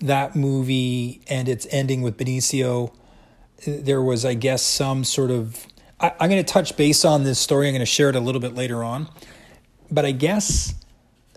that 0.00 0.34
movie 0.34 1.22
and 1.28 1.48
its 1.48 1.66
ending 1.70 2.02
with 2.02 2.18
Benicio. 2.18 2.92
There 3.66 4.02
was, 4.02 4.24
I 4.24 4.34
guess, 4.34 4.62
some 4.62 5.04
sort 5.04 5.30
of 5.30 5.66
I, 6.02 6.12
am 6.18 6.30
going 6.30 6.44
to 6.44 6.52
touch 6.52 6.76
base 6.76 7.04
on 7.04 7.22
this 7.22 7.38
story. 7.38 7.68
I'm 7.68 7.72
going 7.72 7.80
to 7.80 7.86
share 7.86 8.08
it 8.08 8.16
a 8.16 8.20
little 8.20 8.40
bit 8.40 8.54
later 8.54 8.82
on. 8.82 9.08
But 9.88 10.04
I 10.04 10.10
guess, 10.10 10.74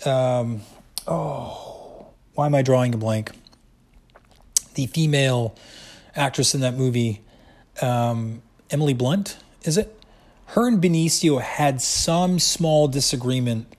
um, 0.06 0.62
oh, 1.08 2.08
why 2.34 2.48
am 2.48 2.56
I 2.56 2.64
drawing 2.64 2.94
a 2.96 2.98
blank? 2.98 3.32
The 4.74 4.88
female 4.88 5.56
actress 6.16 6.56
in 6.56 6.62
that 6.62 6.74
movie, 6.74 7.22
um, 7.82 8.42
Emily 8.72 8.94
Blunt, 8.94 9.38
is 9.64 9.78
it? 9.78 10.02
Her 10.48 10.68
and 10.68 10.82
Benicio 10.82 11.42
had 11.42 11.82
some 11.82 12.40
small 12.40 12.88
disagreement 12.88 13.76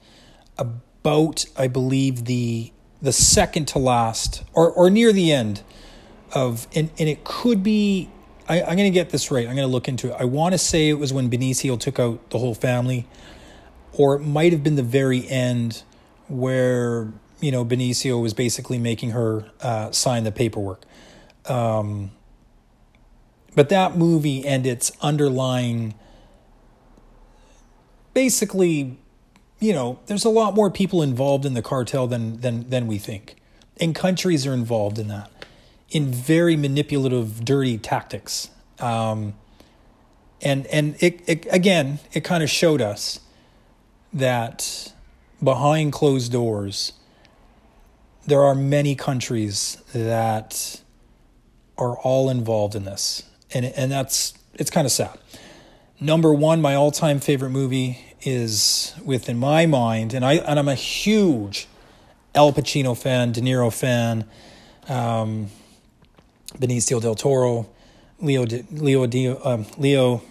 about, 0.59 1.46
I 1.57 1.68
believe, 1.68 2.24
the 2.24 2.72
the 3.02 3.12
second 3.12 3.66
to 3.68 3.79
last 3.79 4.42
or 4.52 4.70
or 4.70 4.90
near 4.90 5.12
the 5.12 5.33
end 5.33 5.62
of, 6.33 6.66
and 6.74 6.90
and 6.98 7.09
it 7.09 7.24
could 7.24 7.62
be 7.62 8.11
I, 8.48 8.61
going 8.61 8.79
to 8.79 8.90
get 8.90 9.11
this 9.11 9.31
right. 9.31 9.46
I'm 9.46 9.57
going 9.57 9.66
to 9.66 9.72
look 9.72 9.88
into 9.88 10.12
it. 10.12 10.16
I 10.18 10.24
want 10.24 10.52
to 10.52 10.59
say 10.59 10.88
it 10.88 10.98
was 10.98 11.12
when 11.12 11.29
Benicio 11.29 11.79
took 11.79 11.98
out 11.98 12.31
the 12.31 12.38
whole 12.38 12.55
family, 12.55 13.07
or 13.92 14.14
it 14.14 14.20
might 14.20 14.52
have 14.52 14.62
been 14.62 14.76
the 14.76 14.83
very 14.83 15.26
end 15.29 15.83
where 16.29 17.12
you 17.40 17.50
know 17.50 17.64
Benicio 17.64 18.20
was 18.20 18.35
basically 18.35 18.79
making 18.79 19.11
her 19.11 19.50
uh, 19.61 19.90
sign 19.90 20.24
the 20.24 20.33
paperwork. 20.33 20.85
Um, 21.46 22.12
but 23.55 23.68
that 23.70 23.96
movie 23.96 24.46
and 24.46 24.66
its 24.66 24.92
underlying, 25.00 25.94
basically, 28.16 28.96
you 29.61 29.74
know, 29.74 29.98
there's 30.07 30.24
a 30.24 30.31
lot 30.31 30.55
more 30.55 30.70
people 30.70 31.02
involved 31.02 31.44
in 31.44 31.52
the 31.52 31.61
cartel 31.61 32.07
than 32.07 32.40
than 32.40 32.68
than 32.70 32.87
we 32.87 32.96
think, 32.96 33.37
and 33.79 33.94
countries 33.94 34.46
are 34.46 34.55
involved 34.55 34.98
in 34.98 35.09
that 35.09 35.31
in 35.90 36.11
very 36.11 36.57
manipulative, 36.57 37.44
dirty 37.44 37.76
tactics. 37.76 38.48
Um, 38.81 39.35
and 40.40 40.66
and 40.68 40.96
it, 41.00 41.20
it 41.29 41.46
again, 41.50 41.98
it 42.14 42.24
kind 42.24 42.42
of 42.42 42.48
showed 42.48 42.81
us 42.81 43.20
that 44.14 44.92
behind 45.44 45.92
closed 45.92 46.33
doors, 46.33 46.94
there 48.26 48.42
are 48.42 48.55
many 48.55 48.94
countries 48.94 49.76
that 49.92 50.81
are 51.76 51.98
all 51.98 52.31
involved 52.31 52.74
in 52.74 52.85
this, 52.85 53.24
and 53.52 53.66
and 53.66 53.92
that's 53.92 54.33
it's 54.55 54.70
kind 54.70 54.87
of 54.87 54.92
sad. 54.92 55.18
Number 56.00 56.33
one, 56.33 56.62
my 56.62 56.74
all-time 56.74 57.20
favorite 57.20 57.50
movie 57.50 58.06
is 58.22 58.94
within 59.05 59.38
my 59.38 59.66
mind, 59.66 60.14
and 60.14 60.24
I 60.24 60.35
and 60.35 60.59
I'm 60.59 60.68
a 60.68 60.74
huge 60.74 61.68
Al 62.35 62.52
Pacino 62.52 62.96
fan, 62.96 63.33
De 63.33 63.40
Niro 63.40 63.72
fan. 63.72 64.24
Um, 64.88 65.48
Benicio 66.59 67.00
del 67.00 67.14
Toro, 67.14 67.68
Leo 68.20 68.44
Di, 68.44 68.64
Leo 68.70 69.07
Di, 69.07 69.29
um, 69.29 69.66
Leo 69.79 70.22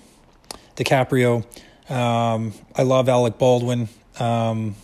DiCaprio. 0.75 1.45
Um, 1.89 2.53
I 2.75 2.81
love 2.81 3.09
Alec 3.09 3.37
Baldwin. 3.37 3.89
Um, 4.19 4.75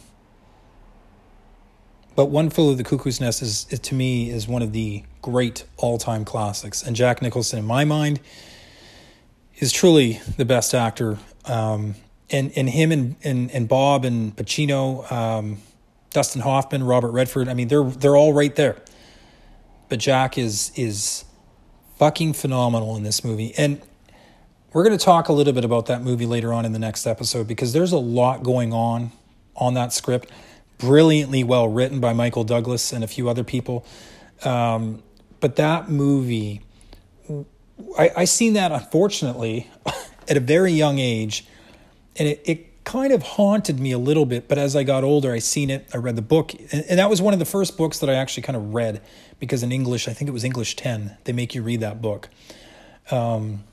but 2.15 2.25
One 2.25 2.49
Flew 2.49 2.67
Over 2.67 2.75
the 2.75 2.83
Cuckoo's 2.83 3.19
Nest 3.19 3.41
is, 3.41 3.65
is, 3.69 3.79
to 3.79 3.95
me 3.95 4.29
is 4.29 4.47
one 4.47 4.61
of 4.61 4.73
the 4.73 5.03
great 5.21 5.63
all-time 5.77 6.25
classics. 6.25 6.83
And 6.83 6.95
Jack 6.95 7.21
Nicholson, 7.21 7.59
in 7.59 7.65
my 7.65 7.85
mind, 7.85 8.19
is 9.57 9.71
truly 9.71 10.21
the 10.37 10.45
best 10.45 10.73
actor. 10.73 11.17
Um, 11.45 11.95
and 12.31 12.51
and 12.55 12.69
him 12.69 12.91
and, 12.91 13.15
and 13.23 13.51
and 13.51 13.67
Bob 13.67 14.05
and 14.05 14.35
Pacino, 14.35 15.09
um, 15.11 15.57
Dustin 16.11 16.41
Hoffman, 16.41 16.83
Robert 16.83 17.11
Redford. 17.11 17.47
I 17.47 17.53
mean, 17.53 17.67
they're 17.67 17.83
they're 17.83 18.17
all 18.17 18.33
right 18.33 18.55
there. 18.55 18.77
But 19.89 19.99
Jack 19.99 20.37
is 20.37 20.71
is 20.75 21.25
fucking 22.01 22.33
phenomenal 22.33 22.95
in 22.97 23.03
this 23.03 23.23
movie. 23.23 23.53
And 23.55 23.79
we're 24.73 24.83
going 24.83 24.97
to 24.97 25.05
talk 25.05 25.29
a 25.29 25.33
little 25.33 25.53
bit 25.53 25.63
about 25.63 25.85
that 25.85 26.01
movie 26.01 26.25
later 26.25 26.51
on 26.51 26.65
in 26.65 26.71
the 26.71 26.79
next 26.79 27.05
episode 27.05 27.47
because 27.47 27.73
there's 27.73 27.91
a 27.91 27.99
lot 27.99 28.41
going 28.41 28.73
on 28.73 29.11
on 29.55 29.75
that 29.75 29.93
script. 29.93 30.31
Brilliantly 30.79 31.43
well 31.43 31.67
written 31.67 31.99
by 31.99 32.13
Michael 32.13 32.43
Douglas 32.43 32.91
and 32.91 33.03
a 33.03 33.07
few 33.07 33.29
other 33.29 33.43
people. 33.43 33.85
Um, 34.43 35.03
but 35.41 35.57
that 35.57 35.91
movie, 35.91 36.61
I, 37.99 38.11
I 38.17 38.25
seen 38.25 38.53
that 38.53 38.71
unfortunately 38.71 39.69
at 40.27 40.37
a 40.37 40.39
very 40.39 40.71
young 40.71 40.97
age, 40.97 41.45
and 42.17 42.27
it, 42.27 42.41
it 42.45 42.83
kind 42.83 43.13
of 43.13 43.23
haunted 43.23 43.79
me 43.79 43.91
a 43.91 43.97
little 43.97 44.25
bit. 44.25 44.47
But 44.47 44.57
as 44.57 44.75
I 44.75 44.83
got 44.83 45.03
older, 45.03 45.31
I 45.31 45.39
seen 45.39 45.69
it. 45.69 45.87
I 45.93 45.97
read 45.97 46.15
the 46.15 46.21
book, 46.21 46.53
and, 46.53 46.85
and 46.89 46.99
that 46.99 47.09
was 47.09 47.21
one 47.21 47.33
of 47.33 47.39
the 47.39 47.45
first 47.45 47.77
books 47.77 47.99
that 47.99 48.09
I 48.09 48.13
actually 48.13 48.43
kind 48.43 48.55
of 48.55 48.73
read 48.73 49.01
because 49.39 49.63
in 49.63 49.71
English, 49.71 50.07
I 50.07 50.13
think 50.13 50.29
it 50.29 50.33
was 50.33 50.43
English 50.43 50.75
ten, 50.75 51.17
they 51.23 51.33
make 51.33 51.55
you 51.55 51.63
read 51.63 51.79
that 51.79 52.01
book. 52.01 52.29
Um, 53.09 53.63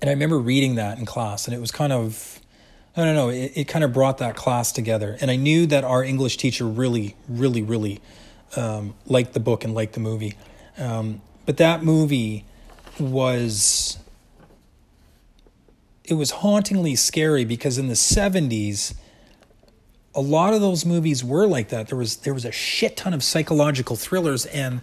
and 0.00 0.10
I 0.10 0.12
remember 0.12 0.38
reading 0.38 0.74
that 0.76 0.98
in 0.98 1.06
class, 1.06 1.46
and 1.46 1.54
it 1.54 1.60
was 1.60 1.70
kind 1.70 1.92
of 1.92 2.40
I 2.96 3.04
don't 3.04 3.14
know, 3.14 3.28
it, 3.28 3.52
it 3.56 3.64
kind 3.64 3.84
of 3.84 3.92
brought 3.92 4.18
that 4.18 4.36
class 4.36 4.70
together. 4.70 5.16
And 5.20 5.30
I 5.30 5.36
knew 5.36 5.66
that 5.66 5.82
our 5.82 6.04
English 6.04 6.36
teacher 6.36 6.64
really, 6.64 7.16
really, 7.28 7.62
really 7.62 8.00
um, 8.56 8.94
liked 9.06 9.32
the 9.32 9.40
book 9.40 9.64
and 9.64 9.74
liked 9.74 9.94
the 9.94 10.00
movie. 10.00 10.34
Um, 10.78 11.20
but 11.44 11.56
that 11.56 11.82
movie 11.82 12.44
was 13.00 13.98
it 16.04 16.14
was 16.14 16.30
hauntingly 16.30 16.94
scary 16.94 17.44
because 17.44 17.78
in 17.78 17.88
the 17.88 17.94
70s 17.94 18.94
a 20.14 20.20
lot 20.20 20.54
of 20.54 20.60
those 20.60 20.84
movies 20.84 21.24
were 21.24 21.44
like 21.44 21.70
that. 21.70 21.88
There 21.88 21.98
was 21.98 22.18
there 22.18 22.34
was 22.34 22.44
a 22.44 22.52
shit 22.52 22.96
ton 22.96 23.12
of 23.12 23.22
psychological 23.24 23.96
thrillers 23.96 24.46
and 24.46 24.80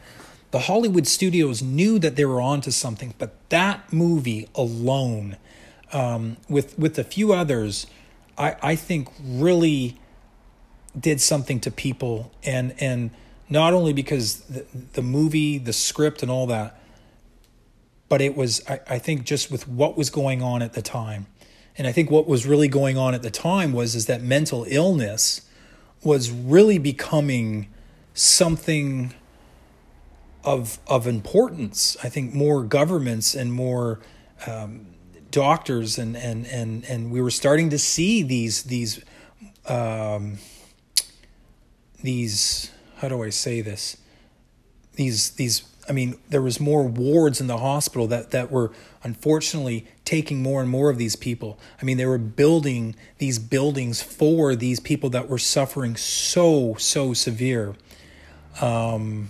the 0.51 0.59
Hollywood 0.59 1.07
studios 1.07 1.61
knew 1.61 1.97
that 1.99 2.17
they 2.17 2.25
were 2.25 2.41
onto 2.41 2.71
something 2.71 3.13
but 3.17 3.33
that 3.49 3.93
movie 3.93 4.49
alone 4.55 5.37
um, 5.93 6.37
with 6.49 6.77
with 6.77 6.99
a 6.99 7.03
few 7.03 7.31
others 7.31 7.87
I, 8.37 8.55
I 8.61 8.75
think 8.75 9.07
really 9.23 9.97
did 10.99 11.21
something 11.21 11.59
to 11.61 11.71
people. 11.71 12.31
And 12.43 12.73
and 12.79 13.11
not 13.49 13.73
only 13.73 13.93
because 13.93 14.41
the, 14.41 14.65
the 14.93 15.01
movie 15.01 15.57
the 15.57 15.73
script 15.73 16.21
and 16.21 16.31
all 16.31 16.47
that 16.47 16.80
but 18.11 18.19
it 18.19 18.35
was 18.35 18.61
I, 18.67 18.81
I 18.89 18.99
think 18.99 19.23
just 19.23 19.49
with 19.49 19.69
what 19.69 19.97
was 19.97 20.09
going 20.09 20.43
on 20.43 20.61
at 20.61 20.73
the 20.73 20.81
time. 20.81 21.27
And 21.77 21.87
i 21.87 21.93
think 21.93 22.11
what 22.11 22.27
was 22.27 22.45
really 22.45 22.67
going 22.67 22.97
on 22.97 23.15
at 23.15 23.21
the 23.21 23.31
time 23.31 23.71
was 23.71 23.95
is 23.95 24.05
that 24.07 24.21
mental 24.21 24.65
illness 24.67 25.47
was 26.03 26.29
really 26.29 26.77
becoming 26.77 27.69
something 28.13 29.13
of 30.43 30.79
of 30.87 31.07
importance 31.07 31.95
i 32.03 32.09
think 32.09 32.33
more 32.33 32.63
governments 32.63 33.33
and 33.33 33.53
more 33.53 34.01
um, 34.45 34.87
doctors 35.29 35.97
and 35.97 36.17
and 36.17 36.45
and 36.47 36.83
and 36.85 37.11
we 37.11 37.21
were 37.21 37.31
starting 37.31 37.69
to 37.69 37.79
see 37.79 38.21
these 38.23 38.63
these 38.63 39.01
um, 39.67 40.37
these 42.03 42.71
how 42.97 43.07
do 43.07 43.23
I 43.23 43.29
say 43.31 43.61
this? 43.61 43.97
These 44.93 45.31
these 45.31 45.63
I 45.89 45.93
mean 45.93 46.17
there 46.29 46.41
was 46.41 46.59
more 46.59 46.83
wards 46.83 47.41
in 47.41 47.47
the 47.47 47.57
hospital 47.57 48.07
that 48.07 48.31
that 48.31 48.51
were 48.51 48.71
unfortunately 49.03 49.87
taking 50.05 50.41
more 50.41 50.61
and 50.61 50.69
more 50.69 50.89
of 50.89 50.97
these 50.97 51.15
people. 51.15 51.59
I 51.81 51.85
mean 51.85 51.97
they 51.97 52.05
were 52.05 52.17
building 52.17 52.95
these 53.17 53.39
buildings 53.39 54.01
for 54.01 54.55
these 54.55 54.79
people 54.79 55.09
that 55.11 55.27
were 55.27 55.39
suffering 55.39 55.95
so 55.95 56.75
so 56.77 57.13
severe. 57.13 57.75
Um, 58.59 59.29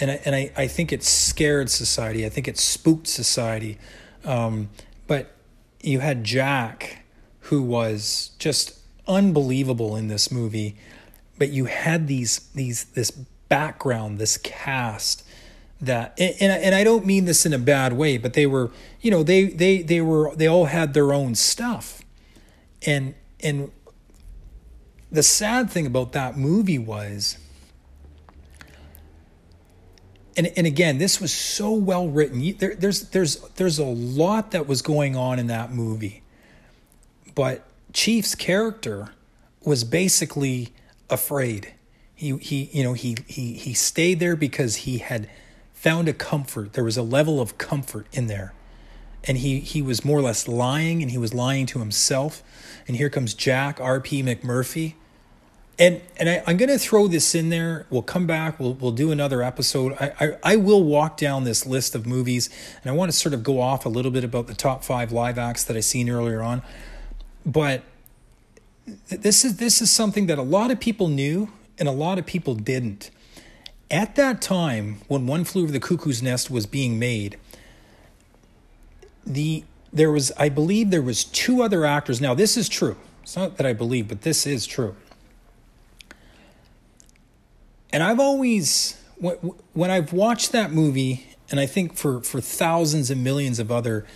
and 0.00 0.10
I, 0.10 0.20
and 0.24 0.34
I, 0.34 0.52
I 0.56 0.66
think 0.66 0.92
it 0.92 1.02
scared 1.02 1.70
society. 1.70 2.24
I 2.24 2.30
think 2.30 2.48
it 2.48 2.58
spooked 2.58 3.06
society. 3.06 3.78
Um, 4.24 4.70
but 5.06 5.34
you 5.82 6.00
had 6.00 6.24
Jack, 6.24 7.04
who 7.40 7.62
was 7.62 8.30
just 8.38 8.78
unbelievable 9.06 9.96
in 9.96 10.08
this 10.08 10.30
movie. 10.30 10.76
But 11.38 11.50
you 11.50 11.66
had 11.66 12.06
these 12.06 12.40
these 12.54 12.84
this 12.84 13.10
background, 13.10 14.18
this 14.18 14.36
cast 14.38 15.24
that 15.80 16.18
and, 16.18 16.52
and 16.52 16.74
I 16.74 16.84
don't 16.84 17.06
mean 17.06 17.24
this 17.24 17.46
in 17.46 17.52
a 17.52 17.58
bad 17.58 17.94
way, 17.94 18.18
but 18.18 18.34
they 18.34 18.46
were 18.46 18.70
you 19.00 19.10
know 19.10 19.22
they 19.22 19.44
they 19.44 19.82
they 19.82 20.00
were 20.00 20.34
they 20.36 20.46
all 20.46 20.66
had 20.66 20.94
their 20.94 21.12
own 21.12 21.34
stuff, 21.34 22.02
and 22.86 23.14
and 23.42 23.70
the 25.10 25.22
sad 25.22 25.70
thing 25.70 25.86
about 25.86 26.12
that 26.12 26.36
movie 26.36 26.78
was 26.78 27.38
and 30.36 30.52
and 30.56 30.66
again, 30.66 30.98
this 30.98 31.20
was 31.20 31.32
so 31.32 31.72
well 31.72 32.08
written. 32.08 32.54
There, 32.58 32.74
there's 32.74 33.10
there's 33.10 33.36
there's 33.56 33.78
a 33.78 33.84
lot 33.84 34.52
that 34.52 34.66
was 34.66 34.80
going 34.80 35.16
on 35.16 35.38
in 35.38 35.48
that 35.48 35.72
movie, 35.72 36.22
but 37.34 37.66
Chief's 37.92 38.34
character 38.34 39.10
was 39.64 39.84
basically 39.84 40.72
afraid. 41.08 41.74
He 42.14 42.36
he 42.38 42.70
you 42.72 42.82
know 42.84 42.92
he 42.92 43.16
he 43.26 43.54
he 43.54 43.74
stayed 43.74 44.20
there 44.20 44.36
because 44.36 44.76
he 44.76 44.98
had 44.98 45.28
found 45.80 46.08
a 46.08 46.12
comfort. 46.12 46.74
There 46.74 46.84
was 46.84 46.96
a 46.96 47.02
level 47.02 47.40
of 47.40 47.58
comfort 47.58 48.06
in 48.12 48.26
there, 48.26 48.52
and 49.24 49.38
he 49.38 49.60
he 49.60 49.82
was 49.82 50.04
more 50.04 50.18
or 50.18 50.22
less 50.22 50.46
lying, 50.46 51.02
and 51.02 51.10
he 51.10 51.18
was 51.18 51.32
lying 51.34 51.66
to 51.66 51.78
himself. 51.78 52.42
And 52.86 52.96
here 52.96 53.10
comes 53.10 53.34
Jack 53.34 53.80
R.P. 53.80 54.22
McMurphy 54.22 54.94
and 55.80 56.02
and 56.18 56.28
I, 56.28 56.42
am 56.46 56.58
going 56.58 56.68
to 56.68 56.78
throw 56.78 57.08
this 57.08 57.34
in 57.34 57.48
there. 57.48 57.86
We'll 57.88 58.02
come 58.02 58.26
back. 58.26 58.60
We'll 58.60 58.74
we'll 58.74 58.92
do 58.92 59.10
another 59.10 59.42
episode. 59.42 59.94
I, 59.98 60.12
I, 60.20 60.52
I 60.52 60.56
will 60.56 60.84
walk 60.84 61.16
down 61.16 61.44
this 61.44 61.64
list 61.64 61.94
of 61.94 62.06
movies, 62.06 62.50
and 62.82 62.90
I 62.90 62.94
want 62.94 63.10
to 63.10 63.16
sort 63.16 63.32
of 63.32 63.42
go 63.42 63.60
off 63.60 63.86
a 63.86 63.88
little 63.88 64.10
bit 64.10 64.22
about 64.22 64.46
the 64.46 64.54
top 64.54 64.84
five 64.84 65.10
live 65.10 65.38
acts 65.38 65.64
that 65.64 65.76
I 65.76 65.80
seen 65.80 66.10
earlier 66.10 66.42
on. 66.42 66.62
But 67.46 67.82
this 69.08 69.42
is 69.42 69.56
this 69.56 69.80
is 69.80 69.90
something 69.90 70.26
that 70.26 70.38
a 70.38 70.42
lot 70.42 70.70
of 70.70 70.78
people 70.78 71.08
knew 71.08 71.50
and 71.78 71.88
a 71.88 71.92
lot 71.92 72.18
of 72.18 72.26
people 72.26 72.54
didn't. 72.54 73.10
At 73.90 74.14
that 74.16 74.40
time, 74.40 75.00
when 75.08 75.26
One 75.26 75.44
Flew 75.44 75.64
Over 75.64 75.72
the 75.72 75.80
Cuckoo's 75.80 76.22
Nest 76.22 76.50
was 76.50 76.66
being 76.66 76.98
made, 76.98 77.38
the 79.26 79.64
there 79.92 80.12
was 80.12 80.30
I 80.36 80.48
believe 80.48 80.90
there 80.90 81.02
was 81.02 81.24
two 81.24 81.62
other 81.62 81.84
actors. 81.84 82.20
Now 82.20 82.34
this 82.34 82.56
is 82.56 82.68
true. 82.68 82.96
It's 83.22 83.36
not 83.36 83.56
that 83.56 83.66
I 83.66 83.72
believe, 83.72 84.08
but 84.08 84.22
this 84.22 84.46
is 84.46 84.66
true 84.66 84.94
and 87.92 88.02
I've 88.02 88.20
always 88.20 88.96
when 89.74 89.90
I've 89.90 90.14
watched 90.14 90.52
that 90.52 90.72
movie, 90.72 91.26
and 91.50 91.60
I 91.60 91.66
think 91.66 91.96
for 91.96 92.22
for 92.22 92.40
thousands 92.40 93.10
and 93.10 93.22
millions 93.22 93.58
of 93.58 93.70
other 93.70 94.06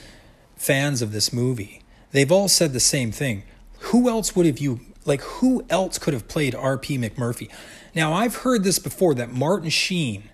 fans 0.56 1.02
of 1.02 1.12
this 1.12 1.32
movie, 1.32 1.82
they've 2.12 2.32
all 2.32 2.48
said 2.48 2.72
the 2.72 2.80
same 2.80 3.12
thing. 3.12 3.42
Who 3.90 4.08
else 4.08 4.34
would 4.34 4.46
have 4.46 4.58
you 4.58 4.80
like? 5.04 5.20
Who 5.22 5.64
else 5.70 5.98
could 5.98 6.14
have 6.14 6.28
played 6.28 6.54
R.P. 6.54 6.98
McMurphy? 6.98 7.50
Now 7.94 8.12
I've 8.12 8.36
heard 8.36 8.64
this 8.64 8.78
before 8.78 9.14
that 9.14 9.32
Martin 9.32 9.70
Sheen 9.70 10.30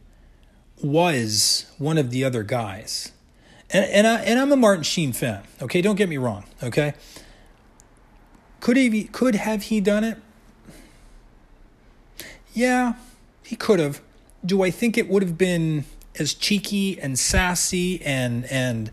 was 0.82 1.66
one 1.78 1.98
of 1.98 2.10
the 2.10 2.24
other 2.24 2.42
guys, 2.42 3.12
and 3.70 3.84
and 3.84 4.06
I 4.06 4.20
and 4.22 4.38
I'm 4.38 4.52
a 4.52 4.56
Martin 4.56 4.82
Sheen 4.82 5.12
fan. 5.12 5.42
Okay, 5.60 5.82
don't 5.82 5.96
get 5.96 6.08
me 6.08 6.16
wrong. 6.16 6.44
Okay, 6.62 6.94
could 8.60 8.76
he 8.76 9.04
could 9.04 9.34
have 9.34 9.64
he 9.64 9.80
done 9.80 10.04
it? 10.04 10.18
Yeah, 12.52 12.94
he 13.44 13.56
could 13.56 13.78
have. 13.78 14.00
Do 14.44 14.62
I 14.62 14.70
think 14.70 14.96
it 14.96 15.08
would 15.08 15.22
have 15.22 15.36
been 15.36 15.84
as 16.18 16.34
cheeky 16.34 17.00
and 17.00 17.18
sassy 17.18 18.00
and 18.02 18.44
and 18.46 18.90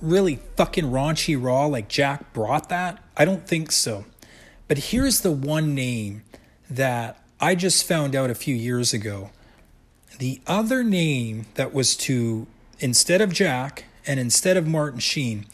really 0.00 0.40
fucking 0.56 0.84
raunchy 0.84 1.40
raw 1.40 1.66
like 1.66 1.88
Jack 1.88 2.32
brought 2.32 2.68
that? 2.68 3.02
I 3.16 3.24
don't 3.24 3.46
think 3.46 3.72
so. 3.72 4.04
But 4.68 4.78
here's 4.78 5.22
the 5.22 5.32
one 5.32 5.74
name 5.74 6.22
that 6.70 7.22
I 7.40 7.54
just 7.54 7.84
found 7.84 8.14
out 8.14 8.30
a 8.30 8.34
few 8.34 8.54
years 8.54 8.92
ago. 8.92 9.30
The 10.18 10.40
other 10.46 10.84
name 10.84 11.46
that 11.54 11.72
was 11.72 11.96
to 11.96 12.46
instead 12.78 13.20
of 13.20 13.32
Jack 13.32 13.84
and 14.06 14.20
instead 14.20 14.56
of 14.56 14.66
Martin 14.66 15.00
Sheen. 15.00 15.46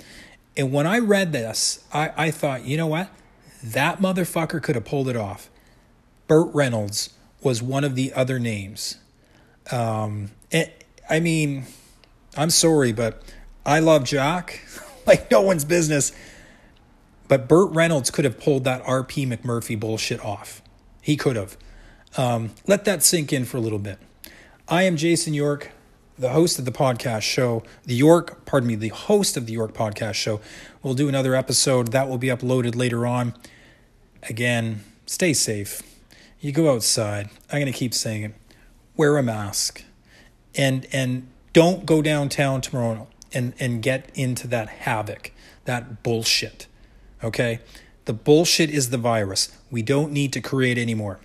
And 0.57 0.73
when 0.73 0.87
I 0.87 0.99
read 0.99 1.33
this, 1.33 1.85
I, 1.93 2.13
I 2.17 2.31
thought, 2.31 2.65
you 2.65 2.77
know 2.77 2.87
what? 2.87 3.09
That 3.63 4.01
motherfucker 4.01 4.63
could 4.63 4.75
have 4.75 4.85
pulled 4.85 5.09
it 5.09 5.17
off. 5.17 5.49
Burt 6.27 6.55
Reynolds 6.55 7.11
was 7.43 7.63
one 7.63 7.85
of 7.85 7.95
the 7.95 8.13
other 8.13 8.39
names. 8.39 8.97
Um, 9.71 10.31
I 11.09 11.21
mean, 11.21 11.65
I'm 12.37 12.51
sorry, 12.51 12.93
but 12.93 13.23
I 13.65 13.81
love 13.81 14.05
Jack 14.05 14.61
like 15.07 15.31
no 15.31 15.43
one's 15.43 15.65
business. 15.65 16.13
But 17.29 17.49
Burt 17.49 17.71
Reynolds 17.73 18.11
could 18.11 18.25
have 18.25 18.39
pulled 18.39 18.65
that 18.65 18.83
RP 18.85 19.27
McMurphy 19.27 19.79
bullshit 19.79 20.25
off. 20.25 20.63
He 21.01 21.17
could 21.17 21.37
have. 21.37 21.57
Um, 22.17 22.53
let 22.67 22.85
that 22.85 23.03
sink 23.03 23.33
in 23.33 23.45
for 23.45 23.57
a 23.57 23.61
little 23.61 23.79
bit. 23.79 23.99
I 24.69 24.85
am 24.85 24.97
Jason 24.97 25.35
York, 25.35 25.73
the 26.19 26.31
host 26.31 26.59
of 26.59 26.65
the 26.65 26.73
podcast 26.73 27.23
show. 27.23 27.63
The 27.85 27.95
York, 27.95 28.45
pardon 28.45 28.69
me, 28.69 28.75
the 28.77 28.89
host 28.89 29.37
of 29.37 29.47
the 29.47 29.53
York 29.53 29.73
podcast 29.73 30.15
show. 30.15 30.41
We'll 30.83 30.95
do 30.95 31.09
another 31.09 31.35
episode 31.35 31.93
that 31.93 32.09
will 32.09 32.19
be 32.19 32.29
uploaded 32.29 32.77
later 32.77 33.07
on. 33.07 33.35
Again, 34.23 34.85
stay 35.07 35.33
safe 35.33 35.83
you 36.45 36.53
go 36.53 36.71
outside. 36.71 37.31
I'm 37.51 37.61
going 37.61 37.73
to 37.73 37.79
keep 37.79 37.95
saying 37.95 38.23
it. 38.23 38.35
Wear 38.99 39.17
a 39.17 39.23
mask, 39.23 39.83
and 40.55 40.87
and 40.93 41.27
don't 41.55 41.87
go 41.87 42.03
downtown 42.03 42.61
tomorrow 42.61 43.09
and 43.33 43.55
and 43.59 43.83
get 43.83 44.11
into 44.15 44.47
that 44.49 44.69
havoc, 44.69 45.33
that 45.65 46.03
bullshit. 46.03 46.67
Okay, 47.25 47.61
the 48.05 48.13
bullshit 48.13 48.69
is 48.69 48.91
the 48.91 48.99
virus. 48.99 49.49
We 49.71 49.81
don't 49.81 50.13
need 50.13 50.31
to 50.35 50.43
create 50.43 50.77
anymore. 50.77 51.21